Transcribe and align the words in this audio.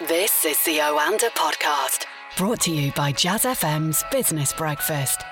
This 0.00 0.44
is 0.44 0.62
the 0.64 0.76
Oanda 0.76 1.30
podcast, 1.30 2.04
brought 2.36 2.60
to 2.60 2.70
you 2.70 2.92
by 2.92 3.12
Jazz 3.12 3.44
FM's 3.44 4.04
Business 4.12 4.52
Breakfast. 4.52 5.22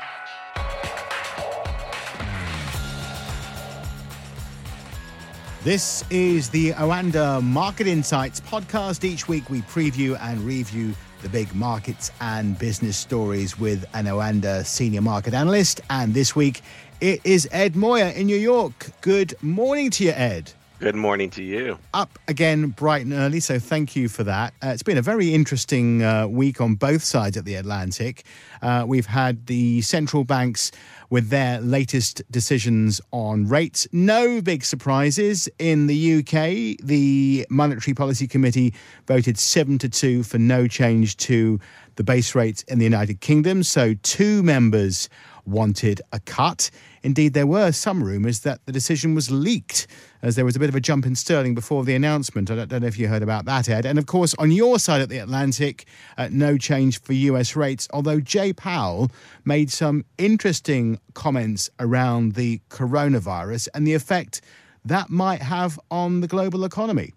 This 5.64 6.02
is 6.08 6.48
the 6.48 6.70
Oanda 6.70 7.42
Market 7.42 7.86
Insights 7.86 8.40
podcast. 8.40 9.04
Each 9.04 9.28
week 9.28 9.50
we 9.50 9.60
preview 9.60 10.18
and 10.18 10.40
review 10.40 10.94
the 11.20 11.28
big 11.28 11.54
markets 11.54 12.10
and 12.22 12.58
business 12.58 12.96
stories 12.96 13.58
with 13.58 13.84
an 13.92 14.06
Oanda 14.06 14.64
senior 14.64 15.02
market 15.02 15.34
analyst. 15.34 15.82
And 15.90 16.14
this 16.14 16.34
week 16.34 16.62
it 17.02 17.20
is 17.22 17.46
Ed 17.52 17.76
Moya 17.76 18.12
in 18.12 18.28
New 18.28 18.38
York. 18.38 18.92
Good 19.02 19.34
morning 19.42 19.90
to 19.90 20.04
you, 20.04 20.12
Ed. 20.12 20.54
Good 20.84 20.96
morning 20.96 21.30
to 21.30 21.42
you. 21.42 21.78
Up 21.94 22.18
again 22.28 22.66
bright 22.66 23.06
and 23.06 23.14
early, 23.14 23.40
so 23.40 23.58
thank 23.58 23.96
you 23.96 24.06
for 24.06 24.22
that. 24.24 24.52
Uh, 24.62 24.66
it's 24.66 24.82
been 24.82 24.98
a 24.98 25.02
very 25.02 25.32
interesting 25.32 26.02
uh, 26.02 26.26
week 26.26 26.60
on 26.60 26.74
both 26.74 27.02
sides 27.02 27.38
of 27.38 27.46
the 27.46 27.54
Atlantic. 27.54 28.22
Uh, 28.60 28.84
we've 28.86 29.06
had 29.06 29.46
the 29.46 29.80
central 29.80 30.24
banks 30.24 30.70
with 31.08 31.30
their 31.30 31.58
latest 31.62 32.20
decisions 32.30 33.00
on 33.12 33.48
rates. 33.48 33.88
No 33.92 34.42
big 34.42 34.62
surprises 34.62 35.48
in 35.58 35.86
the 35.86 36.18
UK. 36.18 36.76
The 36.86 37.46
Monetary 37.48 37.94
Policy 37.94 38.26
Committee 38.26 38.74
voted 39.06 39.38
7 39.38 39.78
to 39.78 39.88
2 39.88 40.22
for 40.22 40.36
no 40.36 40.68
change 40.68 41.16
to 41.16 41.58
the 41.96 42.04
base 42.04 42.34
rates 42.34 42.62
in 42.64 42.78
the 42.78 42.84
United 42.84 43.22
Kingdom. 43.22 43.62
So, 43.62 43.94
two 44.02 44.42
members 44.42 45.08
wanted 45.46 46.00
a 46.12 46.20
cut. 46.20 46.70
Indeed, 47.02 47.34
there 47.34 47.46
were 47.46 47.72
some 47.72 48.02
rumours 48.02 48.40
that 48.40 48.64
the 48.66 48.72
decision 48.72 49.14
was 49.14 49.30
leaked, 49.30 49.86
as 50.22 50.36
there 50.36 50.44
was 50.44 50.56
a 50.56 50.58
bit 50.58 50.68
of 50.68 50.74
a 50.74 50.80
jump 50.80 51.06
in 51.06 51.14
sterling 51.14 51.54
before 51.54 51.84
the 51.84 51.94
announcement. 51.94 52.50
I 52.50 52.56
don't, 52.56 52.68
don't 52.68 52.82
know 52.82 52.88
if 52.88 52.98
you 52.98 53.08
heard 53.08 53.22
about 53.22 53.44
that, 53.44 53.68
Ed. 53.68 53.84
And 53.84 53.98
of 53.98 54.06
course, 54.06 54.34
on 54.38 54.50
your 54.50 54.78
side 54.78 55.00
of 55.00 55.08
the 55.08 55.18
Atlantic, 55.18 55.86
uh, 56.16 56.28
no 56.30 56.56
change 56.56 57.00
for 57.00 57.12
US 57.12 57.56
rates, 57.56 57.88
although 57.92 58.20
Jay 58.20 58.52
Powell 58.52 59.10
made 59.44 59.70
some 59.70 60.04
interesting 60.18 60.98
comments 61.14 61.70
around 61.78 62.34
the 62.34 62.60
coronavirus 62.70 63.68
and 63.74 63.86
the 63.86 63.94
effect 63.94 64.40
that 64.84 65.10
might 65.10 65.42
have 65.42 65.80
on 65.90 66.20
the 66.20 66.28
global 66.28 66.64
economy. 66.64 67.12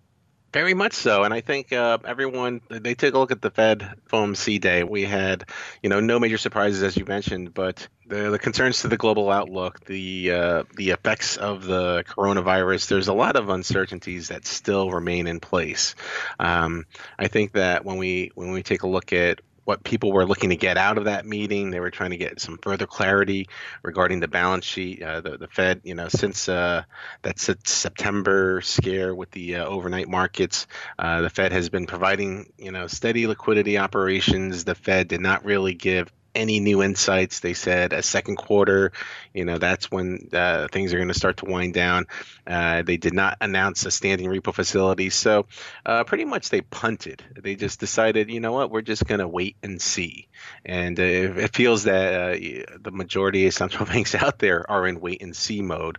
Very 0.53 0.73
much 0.73 0.93
so, 0.93 1.23
and 1.23 1.33
I 1.33 1.41
think 1.41 1.73
uh, 1.73 1.97
everyone 2.05 2.61
they 2.69 2.95
took 2.95 3.13
a 3.13 3.19
look 3.19 3.31
at 3.31 3.41
the 3.41 3.51
Fed 3.51 3.95
FOMC 4.09 4.61
day. 4.61 4.83
We 4.83 5.03
had, 5.03 5.43
you 5.83 5.89
know, 5.89 5.99
no 5.99 6.19
major 6.19 6.37
surprises 6.37 6.83
as 6.83 6.95
you 6.95 7.03
mentioned, 7.03 7.53
but 7.53 7.87
the, 8.07 8.31
the 8.31 8.39
concerns 8.39 8.81
to 8.81 8.87
the 8.87 8.95
global 8.95 9.29
outlook, 9.29 9.83
the 9.85 10.31
uh, 10.31 10.63
the 10.75 10.91
effects 10.91 11.35
of 11.35 11.65
the 11.65 12.05
coronavirus. 12.07 12.87
There's 12.87 13.09
a 13.09 13.13
lot 13.13 13.35
of 13.35 13.49
uncertainties 13.49 14.29
that 14.29 14.45
still 14.45 14.89
remain 14.89 15.27
in 15.27 15.41
place. 15.41 15.95
Um, 16.39 16.85
I 17.19 17.27
think 17.27 17.51
that 17.53 17.83
when 17.83 17.97
we 17.97 18.31
when 18.35 18.51
we 18.51 18.63
take 18.63 18.83
a 18.83 18.87
look 18.87 19.11
at 19.11 19.41
what 19.67 19.83
people 19.83 20.13
were 20.13 20.25
looking 20.25 20.49
to 20.49 20.55
get 20.55 20.77
out 20.77 20.97
of 20.97 21.03
that 21.03 21.25
meeting. 21.25 21.71
They 21.71 21.81
were 21.81 21.91
trying 21.91 22.11
to 22.11 22.17
get 22.17 22.39
some 22.39 22.57
further 22.61 22.87
clarity 22.87 23.49
regarding 23.83 24.21
the 24.21 24.27
balance 24.29 24.63
sheet. 24.63 25.03
Uh, 25.03 25.19
the, 25.19 25.37
the 25.37 25.47
Fed, 25.49 25.81
you 25.83 25.93
know, 25.93 26.07
since 26.07 26.47
uh, 26.47 26.83
that 27.23 27.37
September 27.37 28.61
scare 28.61 29.13
with 29.13 29.29
the 29.31 29.55
uh, 29.55 29.65
overnight 29.65 30.07
markets, 30.07 30.67
uh, 30.97 31.19
the 31.19 31.29
Fed 31.29 31.51
has 31.51 31.67
been 31.67 31.85
providing, 31.85 32.53
you 32.57 32.71
know, 32.71 32.87
steady 32.87 33.27
liquidity 33.27 33.77
operations. 33.77 34.63
The 34.63 34.73
Fed 34.73 35.09
did 35.09 35.19
not 35.19 35.43
really 35.43 35.73
give 35.73 36.13
any 36.35 36.59
new 36.59 36.83
insights. 36.83 37.39
They 37.39 37.53
said 37.53 37.93
a 37.93 38.03
second 38.03 38.37
quarter, 38.37 38.91
you 39.33 39.45
know, 39.45 39.57
that's 39.57 39.91
when 39.91 40.29
uh, 40.33 40.67
things 40.71 40.93
are 40.93 40.97
going 40.97 41.07
to 41.09 41.13
start 41.13 41.37
to 41.37 41.45
wind 41.45 41.73
down. 41.73 42.05
Uh, 42.45 42.81
they 42.81 42.97
did 42.97 43.13
not 43.13 43.37
announce 43.41 43.85
a 43.85 43.91
standing 43.91 44.27
repo 44.27 44.53
facility. 44.53 45.09
So 45.09 45.45
uh, 45.85 46.03
pretty 46.03 46.25
much 46.25 46.49
they 46.49 46.61
punted. 46.61 47.23
They 47.39 47.55
just 47.55 47.79
decided, 47.79 48.29
you 48.29 48.39
know 48.39 48.53
what, 48.53 48.71
we're 48.71 48.81
just 48.81 49.05
going 49.05 49.19
to 49.19 49.27
wait 49.27 49.57
and 49.61 49.81
see. 49.81 50.27
And 50.65 50.99
uh, 50.99 51.03
it 51.03 51.55
feels 51.55 51.83
that 51.83 52.13
uh, 52.13 52.77
the 52.81 52.91
majority 52.91 53.47
of 53.47 53.53
central 53.53 53.85
banks 53.87 54.15
out 54.15 54.39
there 54.39 54.69
are 54.69 54.87
in 54.87 54.99
wait 54.99 55.21
and 55.21 55.35
see 55.35 55.61
mode. 55.61 55.97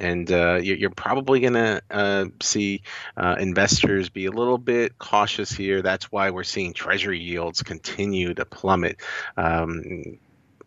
And 0.00 0.30
uh, 0.30 0.60
you're 0.62 0.90
probably 0.90 1.40
going 1.40 1.54
to 1.54 2.32
see 2.40 2.82
investors 3.16 4.10
be 4.10 4.26
a 4.26 4.30
little 4.30 4.56
bit 4.56 4.96
cautious 4.96 5.50
here. 5.50 5.82
That's 5.82 6.12
why 6.12 6.30
we're 6.30 6.44
seeing 6.44 6.72
treasury 6.72 7.18
yields 7.18 7.64
continue 7.64 8.32
to 8.34 8.44
plummet. 8.44 9.00
Um, 9.36 9.77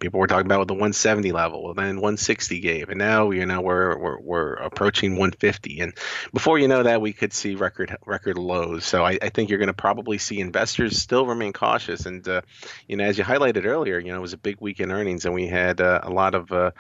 people 0.02 0.20
were 0.20 0.28
talking 0.28 0.48
about 0.48 0.68
the 0.68 0.74
170 0.74 1.32
level, 1.32 1.74
then 1.74 1.96
160 1.96 2.60
gave, 2.60 2.90
and 2.90 2.98
now 2.98 3.32
you 3.32 3.46
know 3.46 3.62
we're 3.62 3.98
we're, 3.98 4.20
we're 4.20 4.54
approaching 4.56 5.12
150, 5.12 5.80
and 5.80 5.94
before 6.34 6.60
you 6.60 6.68
know 6.68 6.84
that, 6.84 7.00
we 7.00 7.14
could 7.14 7.32
see 7.32 7.56
record 7.56 7.96
record 8.06 8.38
lows. 8.38 8.84
So 8.84 9.06
I, 9.06 9.18
I 9.22 9.30
think 9.30 9.50
you're 9.50 9.60
going 9.60 9.68
to 9.68 9.74
probably 9.74 10.18
see 10.18 10.42
investors 10.42 11.02
still 11.02 11.26
remain 11.26 11.54
cautious, 11.54 12.06
and 12.06 12.28
uh, 12.28 12.42
you 12.88 12.98
know 12.98 13.06
as 13.06 13.18
you 13.18 13.24
highlighted 13.24 13.64
earlier, 13.66 14.00
you 14.00 14.12
know 14.12 14.18
it 14.18 14.22
was 14.22 14.34
a 14.34 14.38
big 14.38 14.60
week 14.60 14.82
in 14.82 14.92
earnings, 14.92 15.24
and 15.24 15.34
we 15.34 15.48
had 15.48 15.80
uh, 15.80 16.02
a 16.04 16.10
lot 16.10 16.36
of 16.36 16.52
uh, 16.52 16.72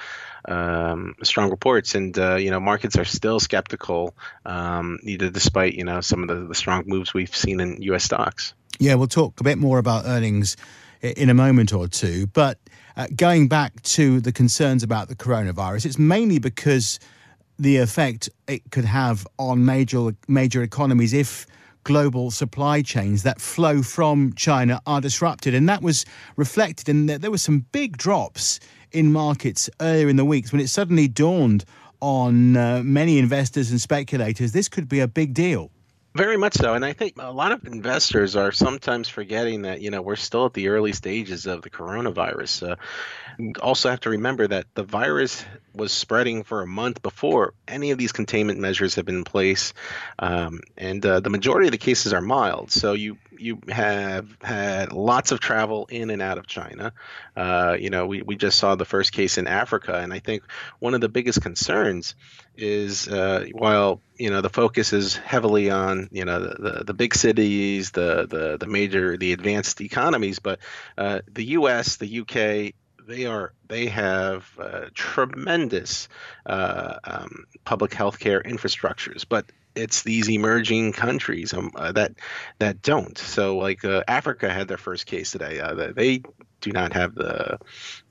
um, 0.45 1.15
strong 1.23 1.49
reports, 1.49 1.95
and 1.95 2.17
uh, 2.19 2.35
you 2.35 2.51
know 2.51 2.59
markets 2.59 2.97
are 2.97 3.05
still 3.05 3.39
skeptical, 3.39 4.15
um, 4.45 4.99
despite 5.05 5.75
you 5.75 5.85
know 5.85 6.01
some 6.01 6.23
of 6.23 6.27
the, 6.27 6.47
the 6.47 6.55
strong 6.55 6.83
moves 6.87 7.13
we've 7.13 7.35
seen 7.35 7.61
in 7.61 7.81
U.S. 7.83 8.03
stocks. 8.03 8.53
Yeah, 8.79 8.95
we'll 8.95 9.07
talk 9.07 9.39
a 9.39 9.43
bit 9.43 9.59
more 9.59 9.77
about 9.77 10.05
earnings 10.05 10.57
in 11.01 11.29
a 11.29 11.33
moment 11.33 11.73
or 11.73 11.87
two. 11.87 12.27
But 12.27 12.59
uh, 12.95 13.07
going 13.15 13.47
back 13.47 13.81
to 13.83 14.19
the 14.19 14.31
concerns 14.31 14.83
about 14.83 15.07
the 15.07 15.15
coronavirus, 15.15 15.85
it's 15.85 15.99
mainly 15.99 16.39
because 16.39 16.99
the 17.57 17.77
effect 17.77 18.29
it 18.47 18.71
could 18.71 18.85
have 18.85 19.27
on 19.37 19.65
major 19.65 20.15
major 20.27 20.63
economies 20.63 21.13
if 21.13 21.45
global 21.83 22.29
supply 22.29 22.81
chains 22.81 23.23
that 23.23 23.41
flow 23.41 23.81
from 23.81 24.33
China 24.33 24.81
are 24.85 25.01
disrupted, 25.01 25.53
and 25.53 25.67
that 25.67 25.81
was 25.81 26.05
reflected 26.35 26.89
in 26.89 27.07
that 27.07 27.21
there 27.21 27.31
were 27.31 27.37
some 27.37 27.65
big 27.71 27.97
drops 27.97 28.59
in 28.91 29.11
markets 29.11 29.69
earlier 29.79 30.09
in 30.09 30.15
the 30.15 30.25
weeks 30.25 30.51
when 30.51 30.61
it 30.61 30.67
suddenly 30.67 31.07
dawned 31.07 31.63
on 32.01 32.57
uh, 32.57 32.81
many 32.83 33.19
investors 33.19 33.69
and 33.69 33.79
speculators 33.79 34.51
this 34.51 34.67
could 34.67 34.89
be 34.89 34.99
a 34.99 35.07
big 35.07 35.33
deal. 35.33 35.71
Very 36.13 36.35
much 36.35 36.55
so. 36.55 36.73
And 36.73 36.83
I 36.83 36.91
think 36.91 37.13
a 37.17 37.31
lot 37.31 37.53
of 37.53 37.65
investors 37.65 38.35
are 38.35 38.51
sometimes 38.51 39.07
forgetting 39.07 39.61
that, 39.61 39.81
you 39.81 39.91
know, 39.91 40.01
we're 40.01 40.17
still 40.17 40.45
at 40.45 40.53
the 40.53 40.67
early 40.67 40.91
stages 40.91 41.45
of 41.45 41.61
the 41.61 41.69
coronavirus. 41.69 42.71
Uh, 42.71 42.75
also 43.61 43.89
have 43.89 44.01
to 44.01 44.09
remember 44.09 44.45
that 44.45 44.65
the 44.73 44.83
virus 44.83 45.45
was 45.73 45.93
spreading 45.93 46.43
for 46.43 46.61
a 46.61 46.67
month 46.67 47.01
before 47.01 47.53
any 47.65 47.91
of 47.91 47.97
these 47.97 48.11
containment 48.11 48.59
measures 48.59 48.95
have 48.95 49.05
been 49.05 49.15
in 49.15 49.23
place. 49.23 49.73
Um, 50.19 50.59
and 50.77 51.05
uh, 51.05 51.21
the 51.21 51.29
majority 51.29 51.67
of 51.67 51.71
the 51.71 51.77
cases 51.77 52.11
are 52.11 52.21
mild. 52.21 52.71
So 52.71 52.91
you 52.91 53.17
you 53.41 53.59
have 53.67 54.37
had 54.41 54.93
lots 54.93 55.31
of 55.31 55.39
travel 55.39 55.87
in 55.89 56.09
and 56.09 56.21
out 56.21 56.37
of 56.37 56.47
China. 56.47 56.93
Uh, 57.35 57.75
you 57.79 57.89
know, 57.89 58.05
we, 58.05 58.21
we 58.21 58.35
just 58.35 58.57
saw 58.57 58.75
the 58.75 58.85
first 58.85 59.11
case 59.11 59.37
in 59.37 59.47
Africa. 59.47 59.95
And 59.97 60.13
I 60.13 60.19
think 60.19 60.43
one 60.79 60.93
of 60.93 61.01
the 61.01 61.09
biggest 61.09 61.41
concerns 61.41 62.15
is 62.55 63.07
uh, 63.07 63.45
while 63.53 64.01
you 64.17 64.29
know 64.29 64.41
the 64.41 64.49
focus 64.49 64.93
is 64.93 65.15
heavily 65.15 65.71
on 65.71 66.09
you 66.11 66.25
know 66.25 66.39
the, 66.39 66.55
the, 66.55 66.83
the, 66.85 66.93
big 66.93 67.15
cities, 67.15 67.91
the, 67.91 68.27
the 68.29 68.57
the 68.59 68.67
major 68.67 69.17
the 69.17 69.33
advanced 69.33 69.81
economies, 69.81 70.39
but 70.39 70.59
uh, 70.97 71.21
the 71.31 71.45
U.S., 71.45 71.97
the 71.97 72.07
U.K., 72.07 72.73
they 73.11 73.25
are 73.25 73.53
they 73.67 73.87
have 73.87 74.47
uh, 74.59 74.85
tremendous 74.93 76.07
uh, 76.45 76.95
um, 77.03 77.45
public 77.65 77.93
health 77.93 78.19
care 78.19 78.41
infrastructures, 78.41 79.25
but 79.27 79.45
it's 79.75 80.03
these 80.03 80.29
emerging 80.29 80.93
countries 80.93 81.53
um, 81.53 81.71
uh, 81.75 81.91
that 81.91 82.13
that 82.59 82.81
don't. 82.81 83.17
So, 83.17 83.57
like 83.57 83.85
uh, 83.85 84.03
Africa 84.07 84.51
had 84.51 84.67
their 84.67 84.77
first 84.77 85.05
case 85.05 85.31
today. 85.31 85.59
Uh, 85.59 85.91
they 85.93 86.23
do 86.61 86.71
not 86.71 86.93
have 86.93 87.15
the 87.15 87.57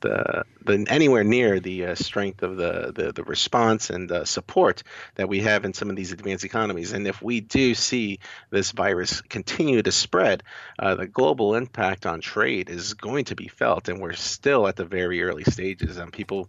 the, 0.01 0.45
the 0.65 0.87
anywhere 0.89 1.25
near 1.25 1.61
the 1.61 1.87
uh, 1.87 1.95
strength 1.95 2.43
of 2.43 2.57
the, 2.57 2.93
the, 2.95 3.13
the 3.13 3.25
response 3.25 3.91
and 3.91 4.09
the 4.09 4.25
support 4.25 4.83
that 5.15 5.29
we 5.29 5.41
have 5.41 5.65
in 5.65 5.75
some 5.75 5.91
of 5.91 5.97
these 5.97 6.13
advanced 6.13 6.45
economies. 6.45 6.93
And 6.93 7.07
if 7.07 7.23
we 7.23 7.41
do 7.41 7.75
see 7.75 8.21
this 8.51 8.73
virus 8.73 9.21
continue 9.23 9.83
to 9.83 9.93
spread, 9.93 10.43
uh, 10.79 10.95
the 10.95 11.07
global 11.07 11.55
impact 11.55 12.07
on 12.07 12.21
trade 12.21 12.71
is 12.71 12.95
going 12.95 13.27
to 13.27 13.35
be 13.35 13.49
felt. 13.49 13.89
And 13.89 14.01
we're 14.01 14.15
still 14.15 14.67
at 14.67 14.77
the 14.77 14.85
very 14.85 15.23
early 15.23 15.45
stages. 15.45 15.97
And 15.97 16.13
people 16.13 16.49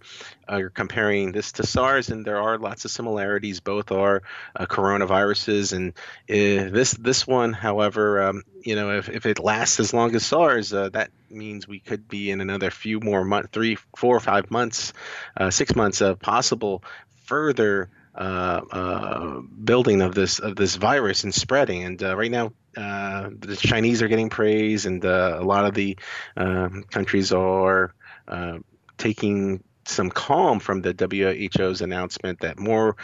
are 0.52 0.70
comparing 0.70 1.32
this 1.32 1.54
to 1.54 1.66
SARS, 1.66 2.10
and 2.10 2.26
there 2.26 2.42
are 2.42 2.58
lots 2.58 2.86
of 2.86 2.92
similarities. 2.92 3.60
Both 3.62 3.92
are 3.92 4.22
uh, 4.56 4.66
coronaviruses, 4.66 5.74
and 5.74 5.94
uh, 6.30 6.70
this 6.72 6.92
this 6.92 7.26
one, 7.26 7.54
however, 7.54 8.22
um, 8.24 8.44
you 8.62 8.76
know, 8.76 8.98
if, 8.98 9.10
if 9.10 9.26
it 9.26 9.40
lasts 9.40 9.80
as 9.80 9.94
long 9.94 10.14
as 10.16 10.26
SARS, 10.26 10.74
uh, 10.74 10.90
that 10.90 11.10
means 11.30 11.68
we 11.68 11.80
could 11.80 12.08
be 12.08 12.32
in 12.32 12.42
another 12.42 12.70
few 12.70 13.00
more 13.00 13.24
months, 13.24 13.50
three, 13.52 13.78
four 14.02 14.16
or 14.18 14.20
five 14.20 14.50
months, 14.50 14.94
uh, 15.38 15.52
six 15.52 15.76
months 15.76 16.02
of 16.02 16.20
possible 16.20 16.84
further 17.26 17.90
uh, 18.16 18.62
uh, 18.72 19.42
building 19.64 20.02
of 20.02 20.14
this 20.14 20.40
of 20.40 20.56
this 20.56 20.76
virus 20.76 21.24
and 21.24 21.34
spreading. 21.34 21.84
And 21.84 22.04
uh, 22.04 22.18
right 22.18 22.32
now, 22.32 22.52
uh, 22.76 23.30
the 23.40 23.56
Chinese 23.56 24.02
are 24.02 24.10
getting 24.10 24.30
praise, 24.30 24.86
and 24.86 25.06
uh, 25.06 25.38
a 25.40 25.46
lot 25.46 25.66
of 25.66 25.74
the 25.74 25.98
um, 26.36 26.84
countries 26.90 27.32
are 27.32 27.94
taking 28.98 29.64
some 29.86 30.10
calm 30.10 30.60
from 30.60 30.82
the 30.82 30.94
WHO's 30.94 31.82
announcement 31.82 32.42
that 32.42 32.60
more 32.60 32.96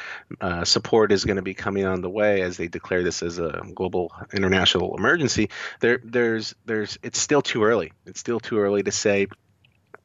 uh, 0.41 0.63
support 0.63 1.11
is 1.11 1.25
going 1.25 1.38
to 1.38 1.41
be 1.41 1.53
coming 1.53 1.85
on 1.85 2.01
the 2.01 2.09
way 2.09 2.41
as 2.41 2.57
they 2.57 2.67
declare 2.67 3.03
this 3.03 3.23
as 3.23 3.39
a 3.39 3.63
global 3.73 4.11
international 4.33 4.95
emergency. 4.95 5.49
There, 5.79 5.99
there's, 6.03 6.55
there's, 6.65 6.97
it's 7.01 7.19
still 7.19 7.41
too 7.41 7.63
early. 7.63 7.91
It's 8.05 8.19
still 8.19 8.39
too 8.39 8.59
early 8.59 8.83
to 8.83 8.91
say, 8.91 9.27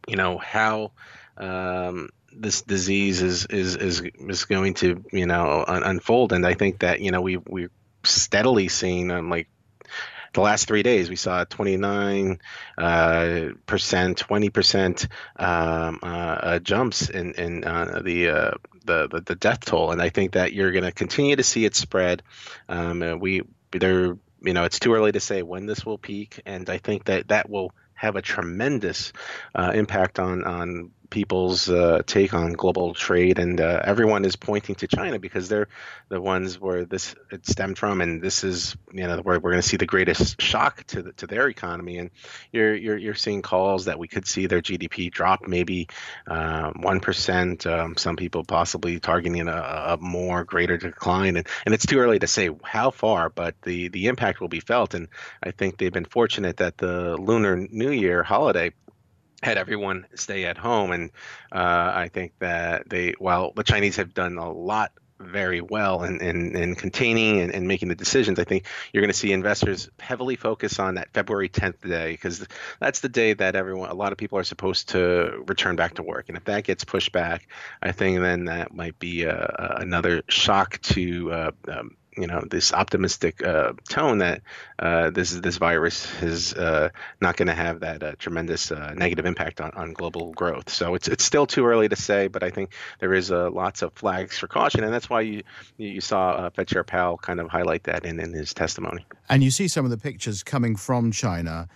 you 0.06 0.16
know, 0.16 0.38
how 0.38 0.92
um, 1.36 2.08
this 2.34 2.62
disease 2.62 3.22
is 3.22 3.46
is 3.46 3.76
is 3.76 4.00
is 4.00 4.44
going 4.44 4.74
to 4.74 5.04
you 5.12 5.26
know 5.26 5.64
un- 5.66 5.82
unfold. 5.82 6.32
And 6.32 6.46
I 6.46 6.54
think 6.54 6.80
that 6.80 7.00
you 7.00 7.10
know 7.10 7.20
we 7.20 7.36
we 7.36 7.68
steadily 8.04 8.68
seen 8.68 9.10
um, 9.10 9.30
like 9.30 9.48
the 10.32 10.40
last 10.40 10.66
three 10.66 10.82
days, 10.82 11.10
we 11.10 11.16
saw 11.16 11.44
29 11.44 12.40
uh, 12.78 13.48
percent, 13.66 14.18
20 14.18 14.50
percent 14.50 15.08
um, 15.36 16.00
uh, 16.02 16.06
uh, 16.06 16.58
jumps 16.58 17.10
in 17.10 17.34
in 17.34 17.64
uh, 17.64 18.00
the, 18.02 18.28
uh, 18.28 18.50
the, 18.84 19.08
the 19.08 19.20
the 19.20 19.34
death 19.34 19.64
toll, 19.64 19.90
and 19.90 20.00
I 20.00 20.08
think 20.08 20.32
that 20.32 20.52
you're 20.52 20.72
going 20.72 20.84
to 20.84 20.92
continue 20.92 21.36
to 21.36 21.42
see 21.42 21.64
it 21.64 21.76
spread. 21.76 22.22
Um, 22.68 23.18
we 23.20 23.42
there, 23.72 24.16
you 24.42 24.52
know, 24.52 24.64
it's 24.64 24.78
too 24.78 24.94
early 24.94 25.12
to 25.12 25.20
say 25.20 25.42
when 25.42 25.66
this 25.66 25.84
will 25.84 25.98
peak, 25.98 26.40
and 26.46 26.68
I 26.68 26.78
think 26.78 27.04
that 27.04 27.28
that 27.28 27.50
will 27.50 27.72
have 28.02 28.16
a 28.16 28.22
tremendous 28.22 29.12
uh, 29.54 29.70
impact 29.74 30.18
on 30.18 30.44
on 30.44 30.90
people's 31.12 31.68
uh, 31.68 32.02
take 32.06 32.32
on 32.32 32.54
global 32.54 32.94
trade, 32.94 33.38
and 33.38 33.60
uh, 33.60 33.82
everyone 33.84 34.24
is 34.24 34.34
pointing 34.34 34.74
to 34.76 34.88
China 34.88 35.18
because 35.18 35.48
they're 35.48 35.68
the 36.08 36.20
ones 36.20 36.58
where 36.58 36.84
this 36.86 37.14
it 37.30 37.46
stemmed 37.46 37.78
from, 37.78 38.00
and 38.00 38.22
this 38.22 38.42
is 38.42 38.74
you 38.92 39.06
know 39.06 39.18
where 39.18 39.38
we're 39.38 39.50
going 39.50 39.62
to 39.62 39.68
see 39.68 39.76
the 39.76 39.86
greatest 39.86 40.40
shock 40.40 40.84
to 40.88 41.02
the, 41.02 41.12
to 41.12 41.26
their 41.26 41.48
economy. 41.48 41.98
And 41.98 42.10
you're, 42.50 42.74
you're 42.74 42.96
you're 42.96 43.14
seeing 43.14 43.42
calls 43.42 43.84
that 43.84 43.98
we 43.98 44.08
could 44.08 44.26
see 44.26 44.46
their 44.46 44.62
GDP 44.62 45.12
drop 45.12 45.46
maybe 45.46 45.88
um, 46.26 46.80
one 46.80 47.00
uh, 47.04 47.56
um, 47.66 47.96
some 47.96 48.16
people 48.16 48.42
possibly 48.44 48.98
targeting 48.98 49.46
a, 49.46 49.52
a, 49.52 49.98
more 50.00 50.44
greater 50.44 50.78
decline, 50.78 51.36
and 51.36 51.46
and 51.66 51.74
it's 51.74 51.86
too 51.86 51.98
early 51.98 52.18
to 52.18 52.26
say 52.26 52.48
how 52.64 52.90
far, 52.90 53.28
but 53.28 53.54
the 53.62 53.88
the 53.88 54.06
impact 54.06 54.40
will 54.40 54.48
be 54.48 54.60
felt. 54.60 54.94
And 54.94 55.08
I 55.42 55.50
think 55.50 55.76
they've 55.76 55.92
been 55.92 56.06
fortunate 56.06 56.56
that 56.56 56.78
the 56.78 57.16
Lunar 57.18 57.56
New 57.70 57.90
Year 57.90 58.22
holiday 58.22 58.72
had 59.42 59.58
everyone 59.58 60.06
stay 60.14 60.44
at 60.44 60.56
home. 60.56 60.92
And 60.92 61.10
uh, 61.50 61.92
I 61.94 62.10
think 62.12 62.32
that 62.38 62.88
they, 62.88 63.14
while 63.18 63.52
the 63.52 63.64
Chinese 63.64 63.96
have 63.96 64.14
done 64.14 64.38
a 64.38 64.50
lot 64.50 64.92
very 65.22 65.60
well 65.60 66.02
in, 66.02 66.20
in, 66.20 66.56
in 66.56 66.74
containing 66.74 67.40
and, 67.40 67.54
and, 67.54 67.68
making 67.68 67.88
the 67.88 67.94
decisions. 67.94 68.38
I 68.38 68.44
think 68.44 68.66
you're 68.92 69.02
going 69.02 69.12
to 69.12 69.16
see 69.16 69.32
investors 69.32 69.88
heavily 69.98 70.36
focus 70.36 70.78
on 70.78 70.96
that 70.96 71.12
February 71.12 71.48
10th 71.48 71.88
day 71.88 72.12
because 72.12 72.46
that's 72.80 73.00
the 73.00 73.08
day 73.08 73.32
that 73.34 73.54
everyone, 73.54 73.90
a 73.90 73.94
lot 73.94 74.12
of 74.12 74.18
people 74.18 74.38
are 74.38 74.44
supposed 74.44 74.90
to 74.90 75.42
return 75.46 75.76
back 75.76 75.94
to 75.94 76.02
work. 76.02 76.28
And 76.28 76.36
if 76.36 76.44
that 76.44 76.64
gets 76.64 76.84
pushed 76.84 77.12
back, 77.12 77.48
I 77.80 77.92
think 77.92 78.20
then 78.20 78.46
that 78.46 78.74
might 78.74 78.98
be 78.98 79.26
uh, 79.26 79.46
another 79.76 80.22
shock 80.28 80.80
to 80.82 81.32
uh, 81.32 81.50
um, 81.68 81.96
you 82.16 82.26
know 82.26 82.42
this 82.50 82.72
optimistic 82.72 83.44
uh, 83.44 83.72
tone 83.88 84.18
that 84.18 84.42
uh, 84.78 85.10
this 85.10 85.30
this 85.32 85.56
virus 85.56 86.10
is 86.22 86.52
uh, 86.54 86.90
not 87.20 87.36
going 87.36 87.48
to 87.48 87.54
have 87.54 87.80
that 87.80 88.02
uh, 88.02 88.12
tremendous 88.18 88.70
uh, 88.70 88.94
negative 88.94 89.24
impact 89.24 89.60
on, 89.60 89.70
on 89.72 89.92
global 89.92 90.32
growth. 90.32 90.68
So 90.68 90.94
it's 90.94 91.08
it's 91.08 91.24
still 91.24 91.46
too 91.46 91.66
early 91.66 91.88
to 91.88 91.96
say, 91.96 92.28
but 92.28 92.42
I 92.42 92.50
think 92.50 92.72
there 93.00 93.14
is 93.14 93.30
uh, 93.30 93.50
lots 93.50 93.82
of 93.82 93.92
flags 93.94 94.38
for 94.38 94.46
caution, 94.46 94.84
and 94.84 94.92
that's 94.92 95.08
why 95.08 95.22
you 95.22 95.42
you 95.78 96.00
saw 96.00 96.50
Fed 96.50 96.68
Chair 96.68 96.84
Powell 96.84 97.18
kind 97.18 97.40
of 97.40 97.48
highlight 97.48 97.84
that 97.84 98.04
in, 98.04 98.20
in 98.20 98.32
his 98.32 98.52
testimony. 98.52 99.06
And 99.28 99.42
you 99.42 99.50
see 99.50 99.68
some 99.68 99.84
of 99.84 99.90
the 99.90 99.98
pictures 99.98 100.42
coming 100.42 100.76
from 100.76 101.12
China 101.12 101.68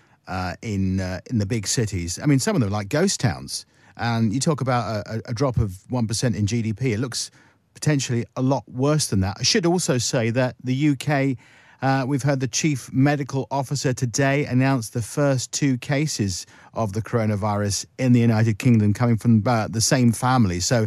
in 0.62 1.00
in 1.30 1.38
the 1.38 1.46
big 1.46 1.66
cities. 1.66 2.18
I 2.22 2.26
mean, 2.26 2.38
some 2.38 2.56
of 2.56 2.60
them 2.60 2.70
like 2.70 2.88
ghost 2.88 3.20
towns. 3.20 3.66
And 3.98 4.34
you 4.34 4.40
talk 4.40 4.60
about 4.60 5.06
a, 5.06 5.22
a 5.24 5.32
drop 5.32 5.56
of 5.56 5.90
one 5.90 6.06
percent 6.06 6.36
in 6.36 6.44
GDP. 6.44 6.92
It 6.92 7.00
looks 7.00 7.30
potentially 7.76 8.25
a 8.37 8.43
lot 8.43 8.64
worse 8.67 9.08
than 9.08 9.20
that. 9.20 9.37
I 9.38 9.43
should 9.43 9.67
also 9.67 9.99
say 9.99 10.31
that 10.31 10.56
the 10.64 10.88
UK, 10.88 11.37
uh, 11.82 12.06
we've 12.08 12.23
heard 12.23 12.40
the 12.40 12.49
chief 12.49 12.90
medical 12.90 13.46
officer 13.50 13.93
today 13.93 14.46
announce 14.46 14.88
the 14.88 15.02
first 15.02 15.52
two 15.52 15.76
cases 15.76 16.46
of 16.73 16.94
the 16.94 17.02
coronavirus 17.02 17.84
in 17.99 18.14
the 18.14 18.20
United 18.20 18.58
Kingdom 18.58 18.94
coming 18.94 19.19
from 19.19 19.43
uh, 19.46 19.69
the 19.69 19.82
same 19.82 20.11
family. 20.11 20.58
So 20.58 20.87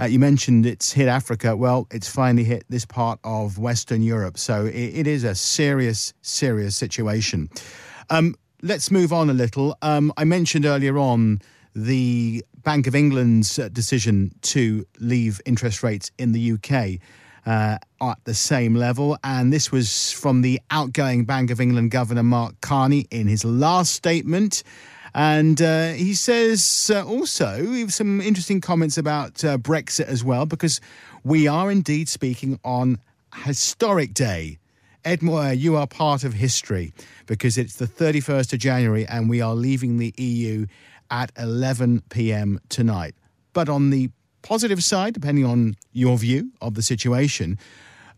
uh, 0.00 0.06
you 0.06 0.18
mentioned 0.18 0.64
it's 0.64 0.90
hit 0.90 1.06
Africa. 1.06 1.54
Well, 1.54 1.86
it's 1.90 2.08
finally 2.08 2.44
hit 2.44 2.64
this 2.70 2.86
part 2.86 3.20
of 3.24 3.58
Western 3.58 4.00
Europe. 4.00 4.38
So 4.38 4.64
it, 4.64 5.00
it 5.00 5.06
is 5.06 5.24
a 5.24 5.34
serious, 5.34 6.14
serious 6.22 6.74
situation. 6.74 7.50
Um, 8.08 8.36
let's 8.62 8.90
move 8.90 9.12
on 9.12 9.28
a 9.28 9.34
little. 9.34 9.76
Um, 9.82 10.10
I 10.16 10.24
mentioned 10.24 10.64
earlier 10.64 10.96
on 10.96 11.42
the 11.74 12.42
Bank 12.62 12.86
of 12.86 12.94
England's 12.94 13.58
uh, 13.58 13.68
decision 13.68 14.32
to 14.42 14.86
leave 14.98 15.40
interest 15.46 15.82
rates 15.82 16.10
in 16.18 16.32
the 16.32 16.52
UK 16.52 17.00
uh, 17.46 17.78
at 18.00 18.18
the 18.24 18.34
same 18.34 18.74
level. 18.74 19.18
And 19.24 19.52
this 19.52 19.72
was 19.72 20.12
from 20.12 20.42
the 20.42 20.60
outgoing 20.70 21.24
Bank 21.24 21.50
of 21.50 21.60
England 21.60 21.90
Governor 21.90 22.22
Mark 22.22 22.60
Carney 22.60 23.06
in 23.10 23.26
his 23.26 23.44
last 23.44 23.92
statement. 23.92 24.62
And 25.14 25.60
uh, 25.60 25.92
he 25.92 26.14
says 26.14 26.90
uh, 26.94 27.04
also 27.04 27.86
some 27.88 28.20
interesting 28.20 28.60
comments 28.60 28.96
about 28.96 29.44
uh, 29.44 29.58
Brexit 29.58 30.06
as 30.06 30.24
well, 30.24 30.46
because 30.46 30.80
we 31.22 31.46
are 31.46 31.70
indeed 31.70 32.08
speaking 32.08 32.58
on 32.64 32.98
historic 33.44 34.14
day. 34.14 34.58
Ed 35.04 35.20
Moya, 35.20 35.52
you 35.52 35.76
are 35.76 35.86
part 35.86 36.22
of 36.22 36.34
history 36.34 36.92
because 37.26 37.58
it's 37.58 37.76
the 37.76 37.86
31st 37.86 38.52
of 38.52 38.58
January 38.60 39.04
and 39.06 39.28
we 39.28 39.40
are 39.40 39.54
leaving 39.54 39.98
the 39.98 40.14
EU 40.16 40.66
at 41.12 41.30
11 41.38 42.02
p.m. 42.08 42.58
tonight. 42.68 43.14
But 43.52 43.68
on 43.68 43.90
the 43.90 44.10
positive 44.40 44.82
side, 44.82 45.14
depending 45.14 45.44
on 45.44 45.76
your 45.92 46.16
view 46.16 46.50
of 46.60 46.74
the 46.74 46.82
situation, 46.82 47.58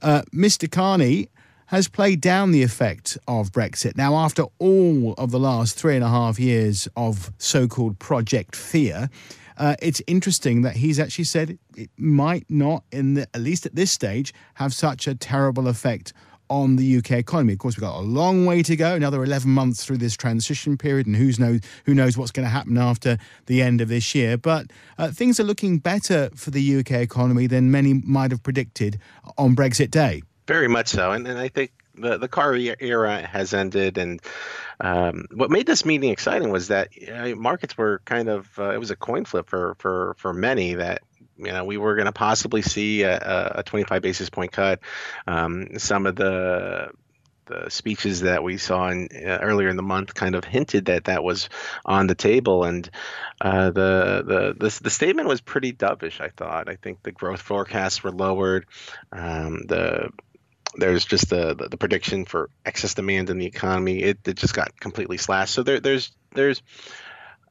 uh, 0.00 0.22
Mr. 0.32 0.70
Carney 0.70 1.28
has 1.66 1.88
played 1.88 2.20
down 2.20 2.52
the 2.52 2.62
effect 2.62 3.18
of 3.26 3.50
Brexit. 3.50 3.96
Now, 3.96 4.14
after 4.16 4.44
all 4.58 5.14
of 5.14 5.32
the 5.32 5.40
last 5.40 5.76
three 5.76 5.96
and 5.96 6.04
a 6.04 6.08
half 6.08 6.38
years 6.38 6.86
of 6.96 7.32
so 7.38 7.66
called 7.66 7.98
Project 7.98 8.54
Fear, 8.54 9.10
uh, 9.56 9.74
it's 9.80 10.02
interesting 10.06 10.62
that 10.62 10.76
he's 10.76 11.00
actually 11.00 11.24
said 11.24 11.58
it 11.76 11.90
might 11.96 12.44
not, 12.48 12.84
in 12.92 13.14
the, 13.14 13.22
at 13.34 13.40
least 13.40 13.66
at 13.66 13.74
this 13.74 13.90
stage, 13.90 14.32
have 14.54 14.72
such 14.72 15.06
a 15.06 15.14
terrible 15.14 15.68
effect 15.68 16.12
on 16.50 16.76
the 16.76 16.98
UK 16.98 17.12
economy. 17.12 17.54
Of 17.54 17.58
course, 17.58 17.76
we've 17.76 17.82
got 17.82 17.98
a 17.98 18.02
long 18.02 18.46
way 18.46 18.62
to 18.62 18.76
go, 18.76 18.94
another 18.94 19.22
11 19.22 19.50
months 19.50 19.84
through 19.84 19.98
this 19.98 20.16
transition 20.16 20.76
period, 20.76 21.06
and 21.06 21.16
who's 21.16 21.38
knows, 21.38 21.60
who 21.86 21.94
knows 21.94 22.16
what's 22.16 22.30
going 22.30 22.44
to 22.44 22.50
happen 22.50 22.78
after 22.78 23.18
the 23.46 23.62
end 23.62 23.80
of 23.80 23.88
this 23.88 24.14
year. 24.14 24.36
But 24.36 24.66
uh, 24.98 25.10
things 25.10 25.40
are 25.40 25.44
looking 25.44 25.78
better 25.78 26.30
for 26.34 26.50
the 26.50 26.78
UK 26.78 26.92
economy 26.92 27.46
than 27.46 27.70
many 27.70 27.94
might 27.94 28.30
have 28.30 28.42
predicted 28.42 28.98
on 29.38 29.56
Brexit 29.56 29.90
Day. 29.90 30.22
Very 30.46 30.68
much 30.68 30.88
so. 30.88 31.12
And, 31.12 31.26
and 31.26 31.38
I 31.38 31.48
think 31.48 31.72
the, 31.94 32.18
the 32.18 32.28
car 32.28 32.54
era 32.54 33.22
has 33.22 33.54
ended. 33.54 33.98
And 33.98 34.20
um, 34.80 35.26
what 35.32 35.50
made 35.50 35.66
this 35.66 35.84
meeting 35.84 36.10
exciting 36.10 36.50
was 36.50 36.68
that 36.68 36.90
uh, 37.12 37.34
markets 37.36 37.76
were 37.76 38.00
kind 38.04 38.28
of, 38.28 38.48
uh, 38.58 38.70
it 38.70 38.78
was 38.78 38.90
a 38.90 38.96
coin 38.96 39.24
flip 39.24 39.48
for, 39.48 39.74
for, 39.78 40.14
for 40.18 40.32
many 40.32 40.74
that 40.74 41.02
you 41.36 41.50
know, 41.52 41.64
we 41.64 41.76
were 41.76 41.96
going 41.96 42.06
to 42.06 42.12
possibly 42.12 42.62
see 42.62 43.02
a, 43.02 43.52
a, 43.56 43.62
25 43.62 44.02
basis 44.02 44.30
point 44.30 44.52
cut. 44.52 44.80
Um, 45.26 45.78
some 45.78 46.06
of 46.06 46.16
the 46.16 46.90
the 47.46 47.68
speeches 47.68 48.22
that 48.22 48.42
we 48.42 48.56
saw 48.56 48.88
in, 48.88 49.08
uh, 49.14 49.38
earlier 49.42 49.68
in 49.68 49.76
the 49.76 49.82
month 49.82 50.14
kind 50.14 50.34
of 50.34 50.44
hinted 50.44 50.86
that 50.86 51.04
that 51.04 51.22
was 51.22 51.48
on 51.84 52.06
the 52.06 52.14
table, 52.14 52.64
and 52.64 52.88
uh, 53.40 53.70
the, 53.70 54.24
the 54.26 54.68
the 54.68 54.80
the 54.84 54.90
statement 54.90 55.28
was 55.28 55.40
pretty 55.40 55.72
dovish. 55.72 56.20
I 56.20 56.28
thought. 56.28 56.68
I 56.68 56.76
think 56.76 57.02
the 57.02 57.12
growth 57.12 57.42
forecasts 57.42 58.02
were 58.02 58.12
lowered. 58.12 58.66
Um, 59.12 59.62
the 59.66 60.10
there's 60.76 61.04
just 61.04 61.30
the, 61.30 61.54
the, 61.54 61.68
the 61.68 61.76
prediction 61.76 62.24
for 62.24 62.50
excess 62.64 62.94
demand 62.94 63.30
in 63.30 63.38
the 63.38 63.46
economy. 63.46 64.02
It, 64.02 64.18
it 64.26 64.36
just 64.36 64.54
got 64.54 64.78
completely 64.80 65.18
slashed. 65.18 65.54
So 65.54 65.62
there 65.62 65.80
there's 65.80 66.12
there's 66.32 66.62